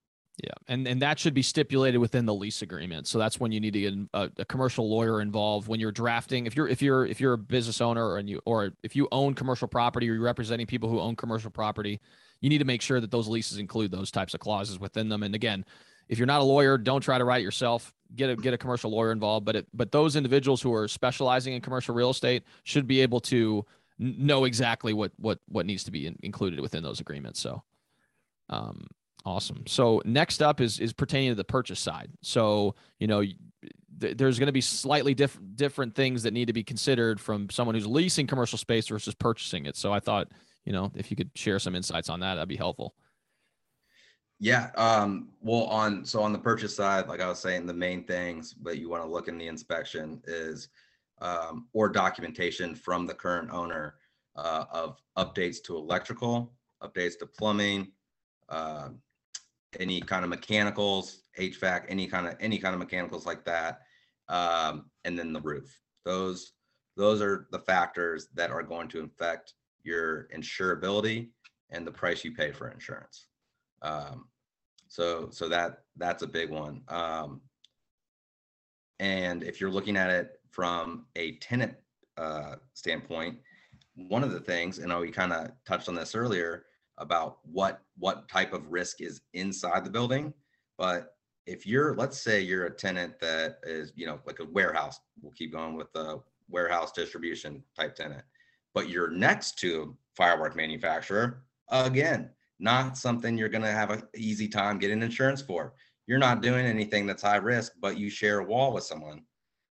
[0.42, 3.06] Yeah, and and that should be stipulated within the lease agreement.
[3.06, 6.46] So that's when you need to get a, a commercial lawyer involved when you're drafting.
[6.46, 9.34] If you're if you're if you're a business owner and you or if you own
[9.34, 12.00] commercial property or you're representing people who own commercial property,
[12.40, 15.22] you need to make sure that those leases include those types of clauses within them.
[15.24, 15.64] And again,
[16.10, 17.94] if you're not a lawyer, don't try to write it yourself.
[18.14, 19.46] Get a get a commercial lawyer involved.
[19.46, 23.20] But it, but those individuals who are specializing in commercial real estate should be able
[23.20, 23.64] to
[23.98, 27.40] know exactly what what what needs to be in, included within those agreements.
[27.40, 27.62] So,
[28.48, 28.86] um,
[29.24, 29.62] awesome.
[29.66, 32.10] So next up is is pertaining to the purchase side.
[32.22, 33.22] So you know.
[34.00, 37.48] th- There's going to be slightly different different things that need to be considered from
[37.50, 39.76] someone who's leasing commercial space versus purchasing it.
[39.76, 40.28] So I thought,
[40.64, 42.94] you know, if you could share some insights on that, that'd be helpful.
[44.40, 44.70] Yeah.
[44.76, 48.54] Um, well, on so on the purchase side, like I was saying, the main things
[48.62, 50.68] that you want to look in the inspection is
[51.20, 53.96] um, or documentation from the current owner
[54.36, 57.92] uh, of updates to electrical, updates to plumbing,
[58.48, 59.00] um
[59.78, 63.82] any kind of mechanicals, HVAC, any kind of any kind of mechanicals like that,
[64.28, 65.80] um, and then the roof.
[66.04, 66.52] Those
[66.96, 71.28] those are the factors that are going to affect your insurability
[71.70, 73.26] and the price you pay for insurance.
[73.82, 74.26] Um,
[74.90, 76.82] so so that that's a big one.
[76.88, 77.40] Um,
[78.98, 81.74] and if you're looking at it from a tenant
[82.18, 83.38] uh, standpoint,
[83.94, 86.64] one of the things, and we kind of touched on this earlier
[86.98, 90.34] about what what type of risk is inside the building,
[90.76, 91.14] but
[91.46, 95.32] if you're let's say you're a tenant that is you know like a warehouse we'll
[95.32, 98.22] keep going with the warehouse distribution type tenant
[98.74, 102.28] but you're next to a firework manufacturer again
[102.60, 105.74] not something you're going to have an easy time getting insurance for.
[106.06, 109.22] You're not doing anything that's high risk, but you share a wall with someone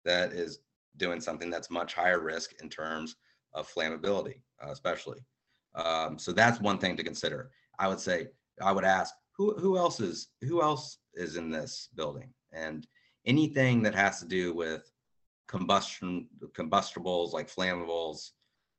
[0.05, 0.59] that is
[0.97, 3.15] doing something that's much higher risk in terms
[3.53, 5.19] of flammability, uh, especially.
[5.75, 7.51] Um, so that's one thing to consider.
[7.77, 8.27] I would say
[8.61, 12.85] I would ask who who else is who else is in this building, and
[13.25, 14.91] anything that has to do with
[15.47, 18.31] combustion combustibles like flammables.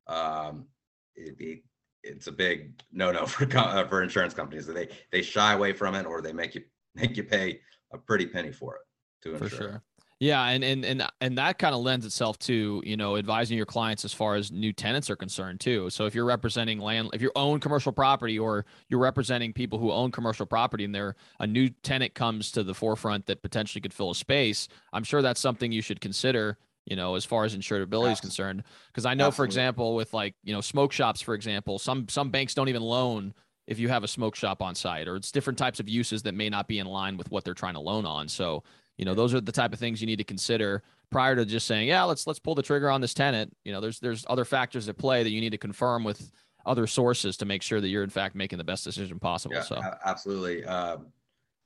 [0.06, 0.66] Um,
[1.14, 1.62] it, it,
[2.02, 4.66] it's a big no-no for uh, for insurance companies.
[4.66, 6.62] They they shy away from it, or they make you
[6.94, 7.60] make you pay
[7.92, 8.82] a pretty penny for it
[9.22, 9.58] to for insure.
[9.58, 9.82] sure
[10.20, 13.66] yeah and and and and that kind of lends itself to you know advising your
[13.66, 17.22] clients as far as new tenants are concerned too so if you're representing land if
[17.22, 21.46] you own commercial property or you're representing people who own commercial property and there a
[21.46, 25.40] new tenant comes to the forefront that potentially could fill a space i'm sure that's
[25.40, 26.58] something you should consider
[26.90, 30.34] you know as far as insurability is concerned because i know for example with like
[30.44, 33.32] you know smoke shops for example some some banks don't even loan
[33.70, 36.34] if you have a smoke shop on site or it's different types of uses that
[36.34, 38.28] may not be in line with what they're trying to loan on.
[38.28, 38.64] So
[38.98, 41.66] you know those are the type of things you need to consider prior to just
[41.66, 43.56] saying yeah let's let's pull the trigger on this tenant.
[43.64, 46.32] You know there's there's other factors at play that you need to confirm with
[46.66, 49.62] other sources to make sure that you're in fact making the best decision possible Yeah,
[49.62, 49.80] so.
[50.04, 50.62] absolutely.
[50.64, 50.98] Uh,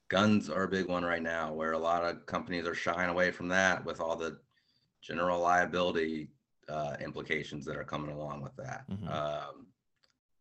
[0.08, 3.32] guns are a big one right now, where a lot of companies are shying away
[3.32, 4.38] from that with all the
[5.04, 6.30] general liability
[6.68, 8.88] uh, implications that are coming along with that.
[8.90, 9.08] Mhm.
[9.10, 9.66] Um,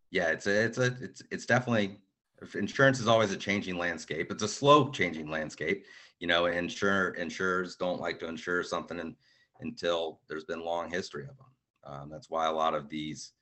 [0.09, 1.99] yeah, it's a, it's a, it's, it's definitely
[2.55, 4.31] insurance is always a changing landscape.
[4.31, 5.85] It's a slow changing landscape.
[6.19, 9.15] You know, insure insurers don't like to insure something in,
[9.59, 11.47] until there's been long history of them.
[11.83, 13.33] Um, that's why a lot of these,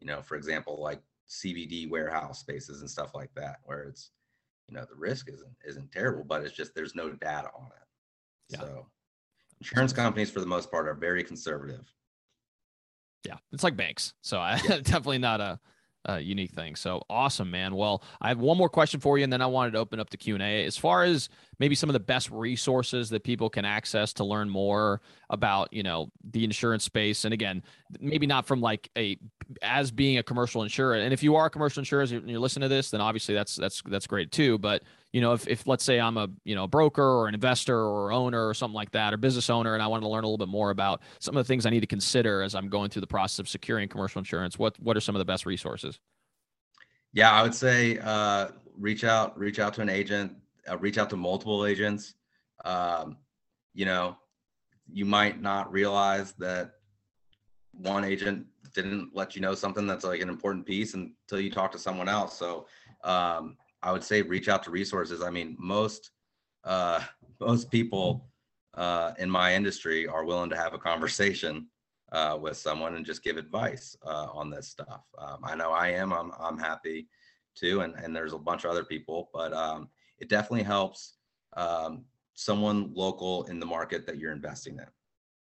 [0.00, 4.10] you know, for example, like CBD warehouse spaces and stuff like that, where it's,
[4.68, 7.88] you know, the risk isn't isn't terrible, but it's just there's no data on it.
[8.50, 8.60] Yeah.
[8.60, 8.86] So
[9.62, 11.92] insurance companies for the most part are very conservative.
[13.24, 14.14] Yeah, it's like banks.
[14.20, 14.76] So I yeah.
[14.82, 15.60] definitely not a
[16.08, 16.74] uh, unique thing.
[16.74, 17.76] So awesome, man.
[17.76, 20.10] Well, I have one more question for you, and then I wanted to open up
[20.10, 20.64] the Q and A.
[20.64, 21.28] As far as
[21.60, 25.84] maybe some of the best resources that people can access to learn more about, you
[25.84, 27.62] know, the insurance space, and again,
[28.00, 29.16] maybe not from like a
[29.62, 30.94] as being a commercial insurer.
[30.94, 33.54] And if you are a commercial insurer and you're listening to this, then obviously that's
[33.54, 34.58] that's that's great too.
[34.58, 37.78] But you know, if, if let's say I'm a you know broker or an investor
[37.78, 40.26] or owner or something like that, or business owner, and I want to learn a
[40.26, 42.90] little bit more about some of the things I need to consider as I'm going
[42.90, 46.00] through the process of securing commercial insurance, what what are some of the best resources?
[47.12, 48.48] Yeah, I would say uh,
[48.78, 50.34] reach out, reach out to an agent,
[50.70, 52.14] uh, reach out to multiple agents.
[52.64, 53.18] Um,
[53.74, 54.16] you know,
[54.90, 56.72] you might not realize that
[57.72, 61.70] one agent didn't let you know something that's like an important piece until you talk
[61.72, 62.38] to someone else.
[62.38, 62.66] So
[63.04, 65.22] um, I would say reach out to resources.
[65.22, 66.10] I mean, most
[66.64, 67.00] uh,
[67.40, 68.28] most people
[68.74, 71.66] uh, in my industry are willing to have a conversation
[72.12, 75.02] uh, with someone and just give advice uh, on this stuff.
[75.18, 76.12] Um, I know I am.
[76.12, 77.08] I'm I'm happy
[77.56, 81.16] to, and and there's a bunch of other people, but um, it definitely helps
[81.56, 84.86] um, someone local in the market that you're investing in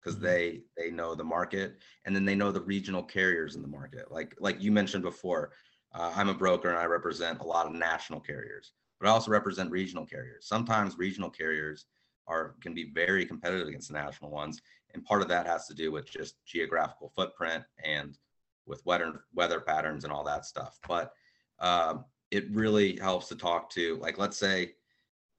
[0.02, 0.26] because mm-hmm.
[0.26, 4.10] they they know the market and then they know the regional carriers in the market.
[4.10, 5.52] Like like you mentioned before,
[5.94, 9.30] uh, I'm a broker and I represent a lot of national carriers, but I also
[9.30, 10.46] represent regional carriers.
[10.46, 11.86] Sometimes regional carriers
[12.26, 14.60] are can be very competitive against the national ones,
[14.92, 18.18] and part of that has to do with just geographical footprint and
[18.66, 20.78] with weather weather patterns and all that stuff.
[20.86, 21.12] But
[21.58, 24.74] um, it really helps to talk to like let's say,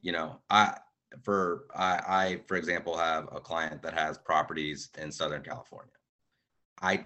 [0.01, 0.77] you know, I
[1.21, 5.93] for I, I for example have a client that has properties in Southern California.
[6.81, 7.05] I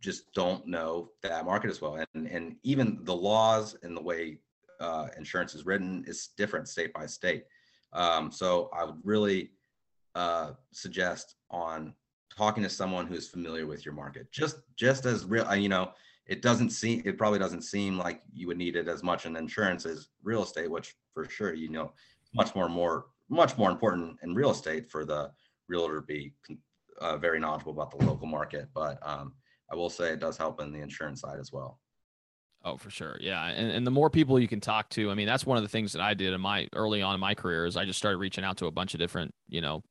[0.00, 2.04] just don't know that market as well.
[2.14, 4.38] And, and even the laws and the way
[4.80, 7.44] uh, insurance is written is different state by state.
[7.92, 9.52] Um, so I would really
[10.14, 11.94] uh, suggest on
[12.36, 14.30] talking to someone who's familiar with your market.
[14.30, 15.92] Just just as real, uh, you know,
[16.26, 19.36] it doesn't seem it probably doesn't seem like you would need it as much in
[19.36, 21.92] insurance as real estate, which for sure you know
[22.34, 25.30] much more more much more important in real estate for the
[25.68, 26.32] realtor to be
[27.00, 28.68] uh, very knowledgeable about the local market.
[28.74, 29.34] But um,
[29.70, 31.80] I will say it does help in the insurance side as well.
[32.64, 33.16] Oh, for sure.
[33.20, 33.44] Yeah.
[33.46, 35.68] And, and the more people you can talk to, I mean, that's one of the
[35.68, 38.18] things that I did in my early on in my career is I just started
[38.18, 39.82] reaching out to a bunch of different, you know,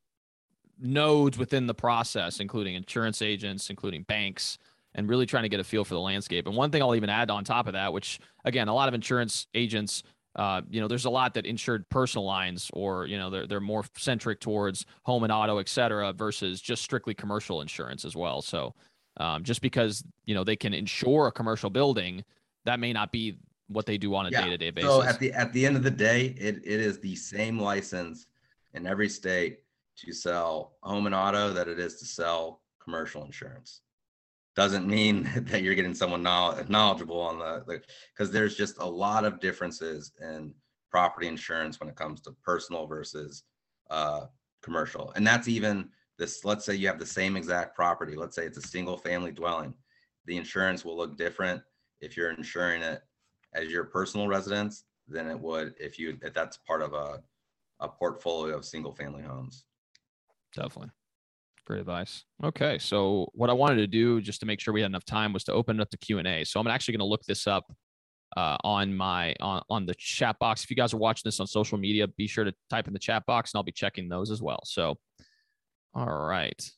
[0.77, 4.57] nodes within the process, including insurance agents, including banks,
[4.93, 6.47] and really trying to get a feel for the landscape.
[6.47, 8.93] And one thing I'll even add on top of that, which again, a lot of
[8.93, 10.03] insurance agents,
[10.35, 13.61] uh, you know, there's a lot that insured personal lines or, you know, they're, they're
[13.61, 18.41] more centric towards home and auto, et cetera, versus just strictly commercial insurance as well.
[18.41, 18.73] So,
[19.17, 22.23] um, just because you know they can insure a commercial building,
[22.65, 24.89] that may not be what they do on a day to day basis.
[24.89, 28.27] So at the at the end of the day, it, it is the same license
[28.73, 29.59] in every state
[29.97, 33.81] to sell home and auto that it is to sell commercial insurance.
[34.55, 37.81] Doesn't mean that you're getting someone knowledgeable on the
[38.13, 40.53] because there's just a lot of differences in
[40.91, 43.43] property insurance when it comes to personal versus
[43.89, 44.25] uh,
[44.61, 48.45] commercial, and that's even this let's say you have the same exact property let's say
[48.45, 49.73] it's a single family dwelling
[50.25, 51.61] the insurance will look different
[52.01, 53.01] if you're insuring it
[53.53, 57.21] as your personal residence than it would if you if that's part of a,
[57.79, 59.65] a portfolio of single family homes.
[60.55, 60.91] Definitely.
[61.65, 62.23] Great advice.
[62.43, 65.33] Okay so what i wanted to do just to make sure we had enough time
[65.33, 67.65] was to open up the q&a so i'm actually going to look this up
[68.35, 70.63] uh, on my on, on the chat box.
[70.63, 72.99] If you guys are watching this on social media be sure to type in the
[72.99, 74.59] chat box and i'll be checking those as well.
[74.65, 74.97] So
[75.95, 76.71] all right.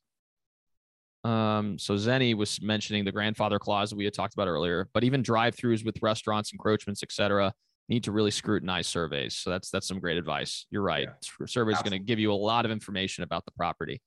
[1.23, 5.03] Um, so Zenny was mentioning the grandfather clause that we had talked about earlier, but
[5.03, 7.53] even drive-throughs with restaurants, encroachments, etc.,
[7.89, 9.35] need to really scrutinize surveys.
[9.35, 10.65] So that's that's some great advice.
[10.69, 11.07] You're right.
[11.07, 11.45] Yeah.
[11.47, 14.01] Survey is going to give you a lot of information about the property.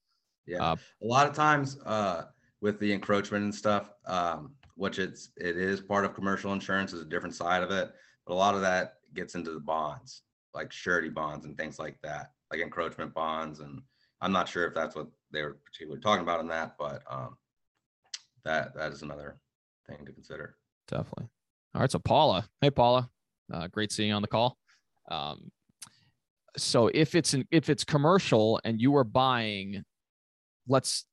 [0.47, 2.25] Yeah, uh, a lot of times uh,
[2.61, 7.03] with the encroachment and stuff, um, which it's it is part of commercial insurance, is
[7.03, 7.91] a different side of it.
[8.27, 10.23] But a lot of that gets into the bonds,
[10.55, 13.83] like surety bonds and things like that, like encroachment bonds and
[14.21, 17.37] I'm not sure if that's what they were particularly talking about in that, but um,
[18.45, 19.39] that that is another
[19.89, 20.57] thing to consider.
[20.89, 21.29] Definitely.
[21.75, 21.91] All right.
[21.91, 23.09] So Paula, hey Paula,
[23.53, 24.59] uh, great seeing you on the call.
[25.11, 25.51] Um,
[26.57, 29.85] so if it's an, if it's commercial and you are buying,
[30.67, 31.05] let's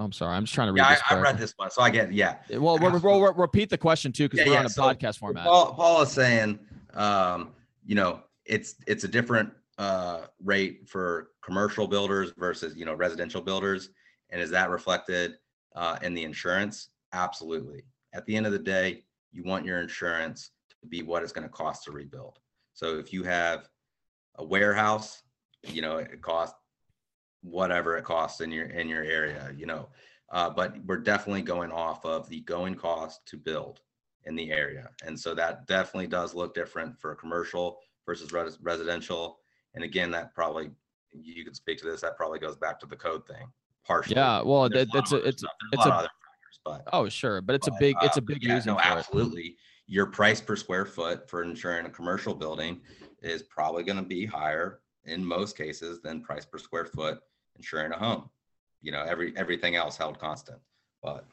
[0.00, 0.36] I'm sorry.
[0.36, 0.82] I'm just trying to read.
[0.82, 2.36] Yeah, this I, I read this one, so I get yeah.
[2.50, 4.82] Well, we'll, we'll, we'll repeat the question too because Yeah, we're yeah, on a so-
[4.82, 5.44] podcast format.
[5.44, 6.58] Paul, Paul is saying,
[6.94, 7.50] um,
[7.84, 13.40] you know, it's it's a different uh, rate for commercial builders versus you know residential
[13.40, 13.90] builders,
[14.30, 15.34] and is that reflected
[15.76, 16.90] uh, in the insurance?
[17.12, 17.84] Absolutely.
[18.12, 20.50] At the end of the day, you want your insurance
[20.82, 22.38] to be what it's going to cost to rebuild.
[22.74, 23.68] So if you have
[24.36, 25.22] a warehouse,
[25.66, 26.56] you know, it costs
[27.42, 29.88] whatever it costs in your in your area, you know.
[30.30, 33.80] Uh, but we're definitely going off of the going cost to build
[34.26, 34.90] in the area.
[35.04, 39.38] And so that definitely does look different for commercial versus res- residential.
[39.78, 40.70] And again, that probably,
[41.12, 43.46] you could speak to this, that probably goes back to the code thing
[43.86, 44.16] partially.
[44.16, 44.42] yeah.
[44.42, 45.44] Well, that, that's a it's.
[45.72, 46.82] It's a a- lot of other factors, but.
[46.92, 48.88] oh sure, but it's a but, big it's uh, a big yeah, reason no, for
[48.88, 48.98] it.
[48.98, 49.56] absolutely.
[49.86, 52.80] Your price per square foot for insuring a commercial building
[53.22, 57.20] is probably going to be higher in most cases than price per square foot
[57.54, 58.28] insuring a home.
[58.82, 60.58] You know, every everything else held constant,
[61.04, 61.24] but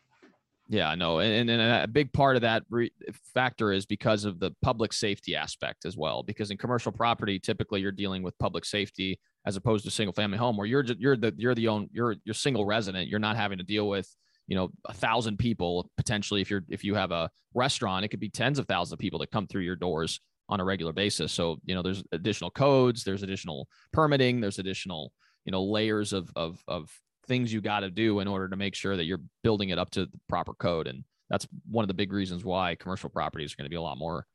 [0.67, 2.91] Yeah, I know, and, and and a big part of that re-
[3.35, 6.23] factor is because of the public safety aspect as well.
[6.23, 10.39] Because in commercial property, typically you're dealing with public safety as opposed to single family
[10.39, 13.09] home, where you're you're the you're the own you're you're single resident.
[13.09, 14.09] You're not having to deal with
[14.47, 16.41] you know a thousand people potentially.
[16.41, 19.19] If you're if you have a restaurant, it could be tens of thousands of people
[19.19, 21.31] that come through your doors on a regular basis.
[21.31, 25.13] So you know there's additional codes, there's additional permitting, there's additional
[25.45, 26.89] you know layers of of of
[27.27, 29.89] things you got to do in order to make sure that you're building it up
[29.91, 30.87] to the proper code.
[30.87, 33.81] And that's one of the big reasons why commercial properties are going to be a
[33.81, 34.25] lot more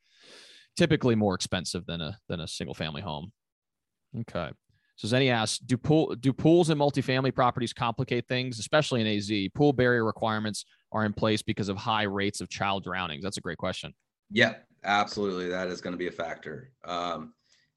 [0.76, 3.32] typically more expensive than a than a single family home.
[4.20, 4.50] Okay.
[4.96, 9.30] So Zenny asks, do pool do pools and multifamily properties complicate things, especially in AZ?
[9.54, 13.22] Pool barrier requirements are in place because of high rates of child drownings.
[13.22, 13.94] That's a great question.
[14.30, 15.48] Yeah, absolutely.
[15.48, 16.72] That is going to be a factor.
[16.84, 17.32] Um,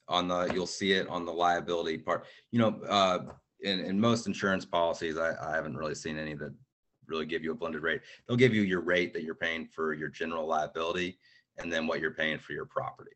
[0.09, 2.26] on the, you'll see it on the liability part.
[2.51, 3.20] You know, uh,
[3.64, 6.53] in, in most insurance policies, I, I haven't really seen any that
[7.07, 8.01] really give you a blended rate.
[8.28, 11.18] They'll give you your rate that you're paying for your general liability
[11.57, 13.11] and then what you're paying for your property.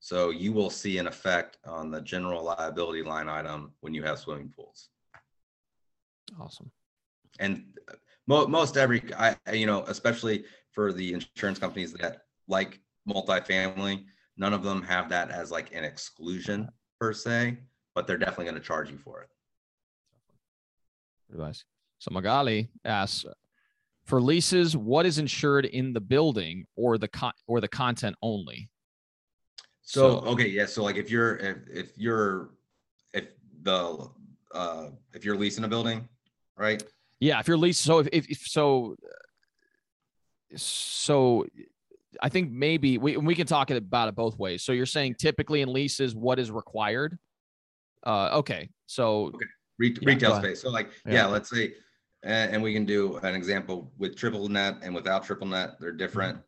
[0.00, 4.18] So you will see an effect on the general liability line item when you have
[4.18, 4.88] swimming pools.
[6.40, 6.70] Awesome.
[7.40, 7.94] and uh,
[8.26, 14.04] mo- most every I I- you know especially for the insurance companies that like multifamily
[14.38, 17.58] none of them have that as like an exclusion per se
[17.94, 19.28] but they're definitely going to charge you for it
[21.32, 21.64] Advice.
[21.98, 23.24] So Magali asks,
[24.04, 28.68] for leases, what is insured in the building or the con- or the content only?
[29.84, 32.50] so So- okay yeah so like if you're if, if you're
[33.12, 33.26] if
[33.62, 34.08] the
[34.54, 36.08] uh if you're leasing a building
[36.56, 36.82] right
[37.20, 38.96] Yeah, if you're leasing, so if, if, if so,
[40.56, 41.46] so
[42.20, 44.62] I think maybe we we can talk about it both ways.
[44.62, 47.18] So you're saying typically in leases, what is required?
[48.04, 49.32] Uh, okay, so
[49.78, 50.62] Re- Yeah, retail space.
[50.62, 51.12] So like, Yeah.
[51.14, 51.74] yeah, let's say,
[52.22, 55.92] and, and we can do an example with triple net and without triple net, they're
[55.92, 56.38] different,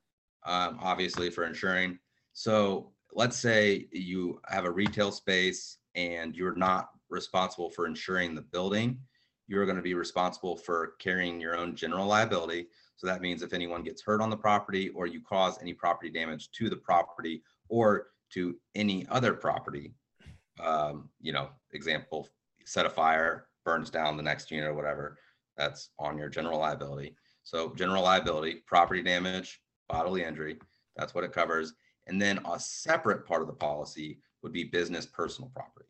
[0.45, 1.99] um, obviously for insuring.
[2.33, 8.43] So let's say you have a retail space and you're not responsible for insuring the
[8.43, 8.99] building.
[9.47, 12.69] You're going to be responsible for carrying your own general liability.
[12.97, 16.11] So that means if anyone gets hurt on the property or you cause any property
[16.11, 19.95] damage to the property or to any other property,
[20.61, 22.29] um, you know, example,
[22.65, 25.19] set a fire, burns down the next unit or whatever,
[25.57, 27.17] that's on your general liability.
[27.43, 30.59] So general liability, property damage, bodily injury,
[30.97, 31.75] that's what it covers.
[32.07, 35.87] And then a separate part of the policy would be business personal property.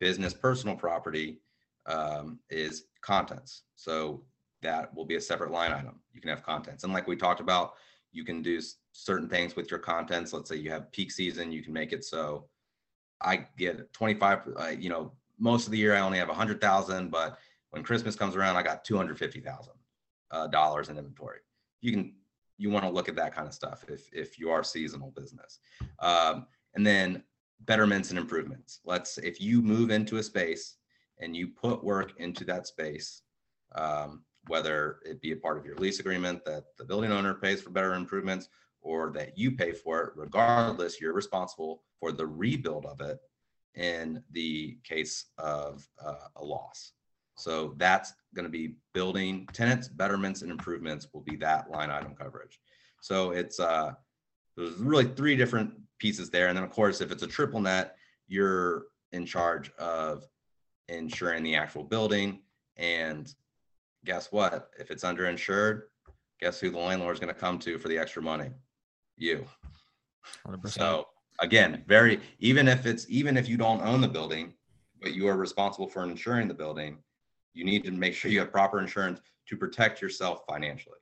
[0.00, 1.40] Business personal property
[1.86, 3.62] um, is contents.
[3.76, 4.22] So
[4.62, 6.00] that will be a separate line item.
[6.12, 6.84] You can have contents.
[6.84, 7.74] And like we talked about,
[8.12, 8.60] you can do
[8.92, 10.32] certain things with your contents.
[10.32, 12.48] Let's say you have peak season, you can make it so
[13.20, 17.10] I get 25, uh, you know, most of the year I only have a 100,000,
[17.10, 17.38] but
[17.70, 19.72] when Christmas comes around, I got 250,000
[20.30, 21.38] uh, dollars in inventory.
[21.80, 22.14] You can,
[22.58, 25.58] you want to look at that kind of stuff if, if you are seasonal business.
[26.00, 27.22] Um, and then
[27.60, 28.80] betterments and improvements.
[28.84, 30.76] Let's, if you move into a space
[31.20, 33.22] and you put work into that space,
[33.74, 37.60] um, whether it be a part of your lease agreement that the building owner pays
[37.60, 38.48] for better improvements
[38.80, 43.18] or that you pay for it, regardless, you're responsible for the rebuild of it
[43.76, 46.92] in the case of uh, a loss.
[47.36, 52.14] So that's going to be building tenants, betterments, and improvements will be that line item
[52.14, 52.58] coverage.
[53.02, 53.92] So it's uh,
[54.56, 57.96] there's really three different pieces there, and then of course, if it's a triple net,
[58.26, 60.24] you're in charge of
[60.88, 62.40] insuring the actual building.
[62.78, 63.32] And
[64.04, 64.70] guess what?
[64.78, 65.82] If it's underinsured,
[66.40, 68.50] guess who the landlord's going to come to for the extra money?
[69.16, 69.46] You.
[70.46, 70.70] 100%.
[70.70, 71.06] So
[71.40, 74.54] again, very, even if it's, even if you don't own the building,
[75.00, 76.98] but you are responsible for insuring the building,
[77.52, 80.96] you need to make sure you have proper insurance to protect yourself financially.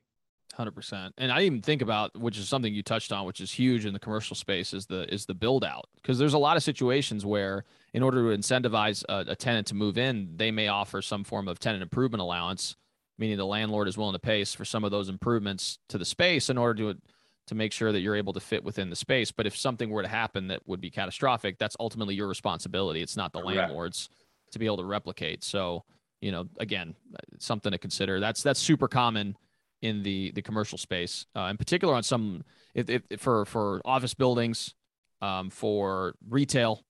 [0.55, 1.13] Hundred percent.
[1.19, 3.93] And I even think about, which is something you touched on, which is huge in
[3.93, 5.87] the commercial space, is the is the build out.
[5.97, 9.75] Because there's a lot of situations where, in order to incentivize a, a, tenant to
[9.75, 12.77] move in, they may offer some form of tenant improvement allowance,
[13.19, 16.49] meaning the landlord is willing to pay for some of those improvements to the space
[16.49, 17.01] in order to
[17.47, 19.31] to make sure that you're able to fit within the space.
[19.31, 23.03] But if something were to happen that would be catastrophic, that's ultimately your responsibility.
[23.03, 23.59] It's not the Correct.
[23.59, 24.09] landlord's
[24.53, 25.45] to be able to replicate.
[25.45, 25.85] So,
[26.21, 26.95] you know, again,
[27.39, 28.21] something to consider.
[28.21, 29.37] That's that's super common
[29.83, 34.15] in the the commercial space, uh, in particular on some if, if, for for office
[34.15, 34.75] buildings,
[35.21, 36.85] um, for retail.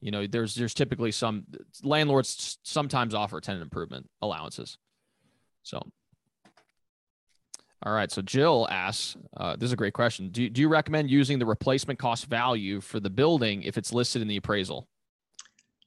[0.00, 1.44] You know, there's there's typically some
[1.82, 4.78] landlords sometimes offer tenant improvement allowances.
[5.62, 5.86] So,
[7.84, 8.10] all right.
[8.10, 10.30] So Jill asks, uh, this is a great question.
[10.30, 14.20] Do, do you recommend using the replacement cost value for the building if it's listed
[14.20, 14.88] in the appraisal?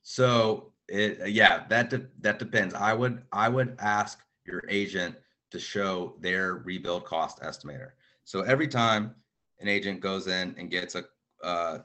[0.01, 2.73] So it, yeah, that de- that depends.
[2.73, 5.15] I would I would ask your agent
[5.51, 7.91] to show their rebuild cost estimator.
[8.23, 9.15] So every time
[9.59, 11.03] an agent goes in and gets a
[11.43, 11.79] uh,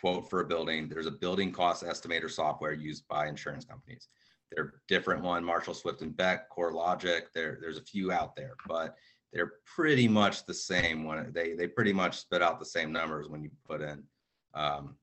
[0.00, 4.08] quote for a building, there's a building cost estimator software used by insurance companies.
[4.52, 7.22] They're different one, Marshall Swift and Boeckh, CoreLogic.
[7.34, 8.94] There, there's a few out there, but
[9.34, 13.28] they're pretty much the same when they they pretty much spit out the same numbers
[13.28, 14.02] when you put in
[14.54, 14.94] um,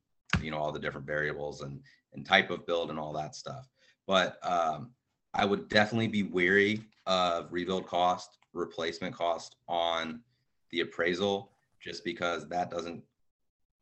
[0.41, 1.81] you know all the different variables and
[2.13, 3.67] and type of build and all that stuff.
[4.07, 4.91] But um,
[5.33, 10.21] I would definitely be weary of rebuild cost, replacement cost on
[10.71, 13.01] the appraisal, just because that doesn't,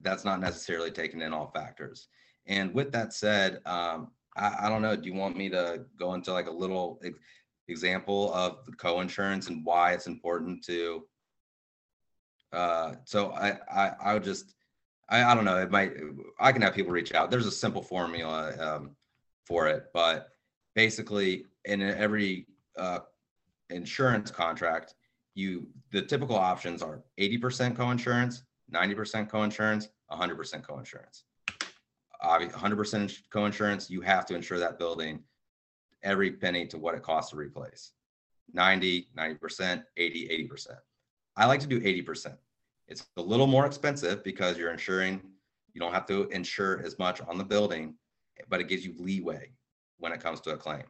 [0.02, 2.08] that's not necessarily taking in all factors.
[2.46, 6.14] And with that said, um, I, I don't know, do you want me to go
[6.14, 7.02] into like a little
[7.70, 11.06] example of the co-insurance and why it's important to,
[12.52, 14.56] uh, so I, I, I would just,
[15.10, 15.94] I, I don't know, it might,
[16.40, 17.32] I can have people reach out.
[17.32, 18.96] There's a simple formula, um,
[19.46, 20.30] for it, but
[20.76, 22.46] basically in every
[22.78, 23.00] uh,
[23.70, 24.96] insurance contract,
[25.34, 31.24] you the typical options are 80% co-insurance, 90% co-insurance, 100% co-insurance.
[32.24, 35.24] 100% co-insurance, you have to insure that building
[36.04, 37.92] every penny to what it costs to replace.
[38.54, 40.68] 90, 90%, 80, 80%.
[41.36, 42.36] I like to do 80%.
[42.88, 45.22] It's a little more expensive because you're insuring,
[45.74, 47.96] you don't have to insure as much on the building,
[48.50, 49.52] but it gives you leeway
[49.98, 50.84] when it comes to a claim.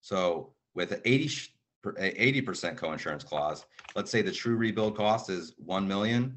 [0.00, 1.50] So with an 80
[1.84, 6.36] 80% co-insurance clause, let's say the true rebuild cost is 1 million,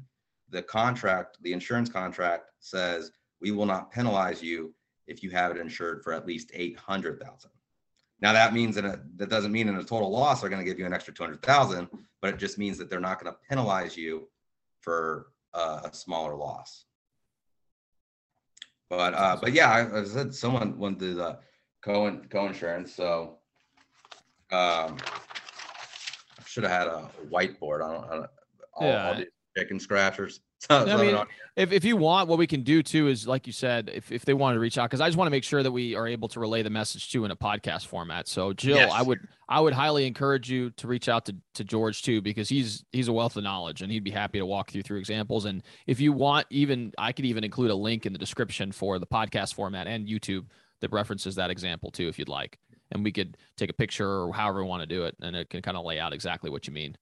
[0.50, 4.74] the contract, the insurance contract says we will not penalize you
[5.06, 7.50] if you have it insured for at least 800,000.
[8.20, 10.68] Now that means that a, that doesn't mean in a total loss they're going to
[10.68, 11.88] give you an extra 200,000,
[12.20, 14.28] but it just means that they're not going to penalize you
[14.80, 16.84] for uh, a smaller loss.
[18.90, 21.38] But uh, but yeah, I, I said someone went to the
[21.82, 23.38] co co-insurance, so
[24.50, 27.82] um, I should have had a whiteboard.
[27.82, 28.04] I don't.
[28.04, 28.30] I don't
[28.72, 29.08] all, yeah.
[29.08, 29.26] all these
[29.58, 30.40] chicken scratchers.
[30.70, 31.24] I mean, uh,
[31.56, 34.24] if, if you want, what we can do too is, like you said, if, if
[34.24, 36.08] they want to reach out, because I just want to make sure that we are
[36.08, 38.26] able to relay the message too in a podcast format.
[38.26, 38.92] So, Jill, yes.
[38.92, 42.48] I would I would highly encourage you to reach out to, to George too, because
[42.48, 45.44] he's he's a wealth of knowledge and he'd be happy to walk you through examples.
[45.44, 48.98] And if you want, even I could even include a link in the description for
[48.98, 50.46] the podcast format and YouTube
[50.80, 52.58] that references that example too, if you'd like
[52.90, 55.50] and we could take a picture or however we want to do it and it
[55.50, 56.96] can kind of lay out exactly what you mean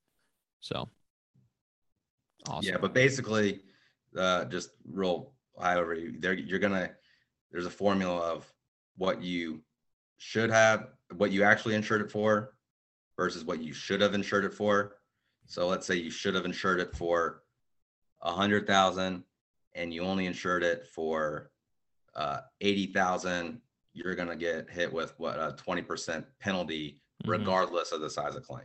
[0.60, 0.88] so
[2.48, 2.70] awesome.
[2.70, 3.60] yeah but basically
[4.16, 6.90] uh, just real however there you're gonna
[7.50, 8.52] there's a formula of
[8.96, 9.60] what you
[10.18, 12.54] should have what you actually insured it for
[13.16, 14.96] versus what you should have insured it for
[15.46, 17.42] so let's say you should have insured it for
[18.22, 19.22] a hundred thousand
[19.74, 21.50] and you only insured it for
[22.14, 23.60] uh, 80,000
[23.92, 27.30] you're going to get hit with what a 20% penalty mm-hmm.
[27.30, 28.64] regardless of the size of claim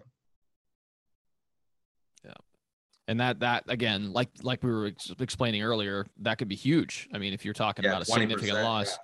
[3.07, 7.09] and that that again like like we were ex- explaining earlier that could be huge
[7.13, 8.97] i mean if you're talking yeah, about a significant loss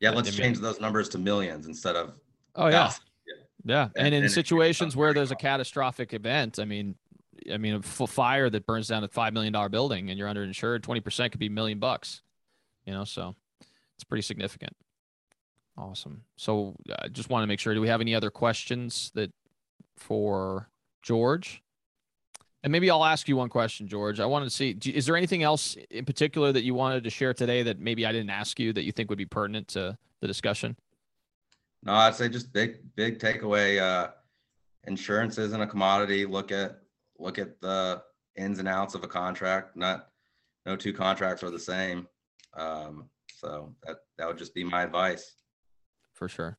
[0.00, 2.18] yeah, yeah let's change those numbers to millions instead of
[2.56, 2.90] oh yeah
[3.26, 3.34] yeah,
[3.64, 3.82] yeah.
[3.96, 6.94] And, and in and situations where there's a catastrophic event i mean
[7.52, 10.80] i mean a fire that burns down a five million dollar building and you're underinsured
[10.80, 12.22] 20% could be a million bucks
[12.86, 13.34] you know so
[13.96, 14.74] it's pretty significant
[15.76, 16.22] Awesome.
[16.36, 17.74] So I uh, just want to make sure.
[17.74, 19.32] Do we have any other questions that
[19.96, 20.68] for
[21.02, 21.62] George?
[22.64, 24.20] And maybe I'll ask you one question, George.
[24.20, 27.34] I wanted to see: is there anything else in particular that you wanted to share
[27.34, 30.26] today that maybe I didn't ask you that you think would be pertinent to the
[30.26, 30.74] discussion?
[31.82, 33.82] No, I'd say just big, big takeaway.
[33.82, 34.12] Uh,
[34.86, 36.24] insurance isn't a commodity.
[36.24, 36.80] Look at
[37.18, 38.02] look at the
[38.36, 39.76] ins and outs of a contract.
[39.76, 40.08] Not
[40.64, 42.08] no two contracts are the same.
[42.54, 45.34] Um, so that that would just be my advice
[46.14, 46.56] for sure.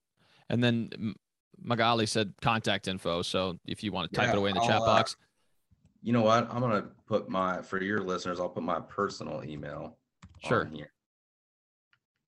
[0.49, 1.15] And then
[1.59, 3.23] Magali said contact info.
[3.23, 5.15] So if you want to type Yeah, it away in the I'll, chat uh, box,
[6.05, 6.47] You know what?
[6.51, 8.39] I'm gonna put my for your listeners.
[8.39, 9.97] I'll put my personal email.
[10.45, 10.61] Sure.
[10.61, 10.91] On here.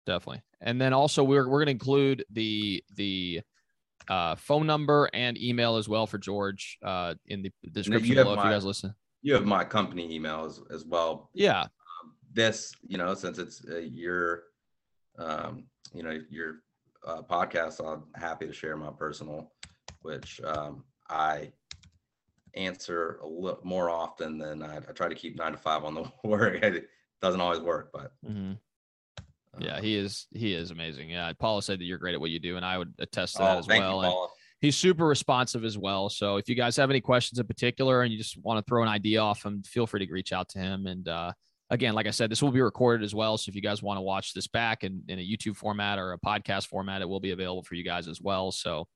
[0.08, 0.42] definitely.
[0.62, 3.42] And then also we're we're gonna include the the
[4.10, 8.44] uh, phone number and email as well for George uh, in the description below if
[8.44, 8.96] you guys listen.
[9.22, 11.30] You have my company email as, as well.
[11.36, 11.66] Yeah,
[12.34, 14.44] This, you know, since it's uh, your,
[15.20, 16.62] um, you know, your
[17.06, 19.52] uh, podcast, I'm happy to share my personal,
[20.02, 21.52] which um, I
[22.58, 25.94] answer a little more often than I, I try to keep nine to five on
[25.94, 26.62] the work.
[26.64, 26.88] It
[27.22, 28.54] doesn't always work, but hmm
[29.60, 31.10] yeah, um, he is he is amazing.
[31.10, 33.42] Yeah, Paula said that you're great at what you do, and I would attest to
[33.42, 34.02] oh, that as thank well.
[34.02, 34.30] you, And-
[34.60, 36.10] he's super responsive as well.
[36.10, 38.82] So if you guys have any questions in particular and you just want to throw
[38.84, 40.88] an idea off him, feel free to reach out to him.
[40.88, 41.32] And uh,
[41.70, 43.38] again, like I said, this will be recorded as well.
[43.38, 46.14] So if you guys want to watch this back in, in a YouTube format or
[46.14, 48.52] a podcast format, it will be available for you guys as well.
[48.52, 48.88] So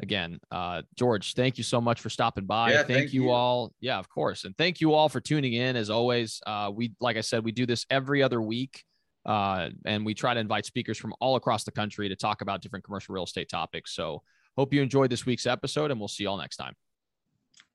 [0.00, 2.70] again, uh, George, thank you so much for stopping by.
[2.70, 3.30] Yeah, thank, thank you, you.
[3.30, 3.72] all.
[3.80, 4.44] Yeah, of course.
[4.44, 6.40] And thank you all for tuning in as always.
[6.46, 8.84] Uh, we, like I said, we do this every other week.
[9.26, 12.62] Uh, and we try to invite speakers from all across the country to talk about
[12.62, 13.94] different commercial real estate topics.
[13.94, 14.22] So
[14.56, 16.74] hope you enjoyed this week's episode, and we'll see you all next time.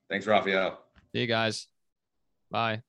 [0.10, 0.80] Thanks, Raphael.
[1.14, 1.68] See you guys.
[2.50, 2.82] Bye.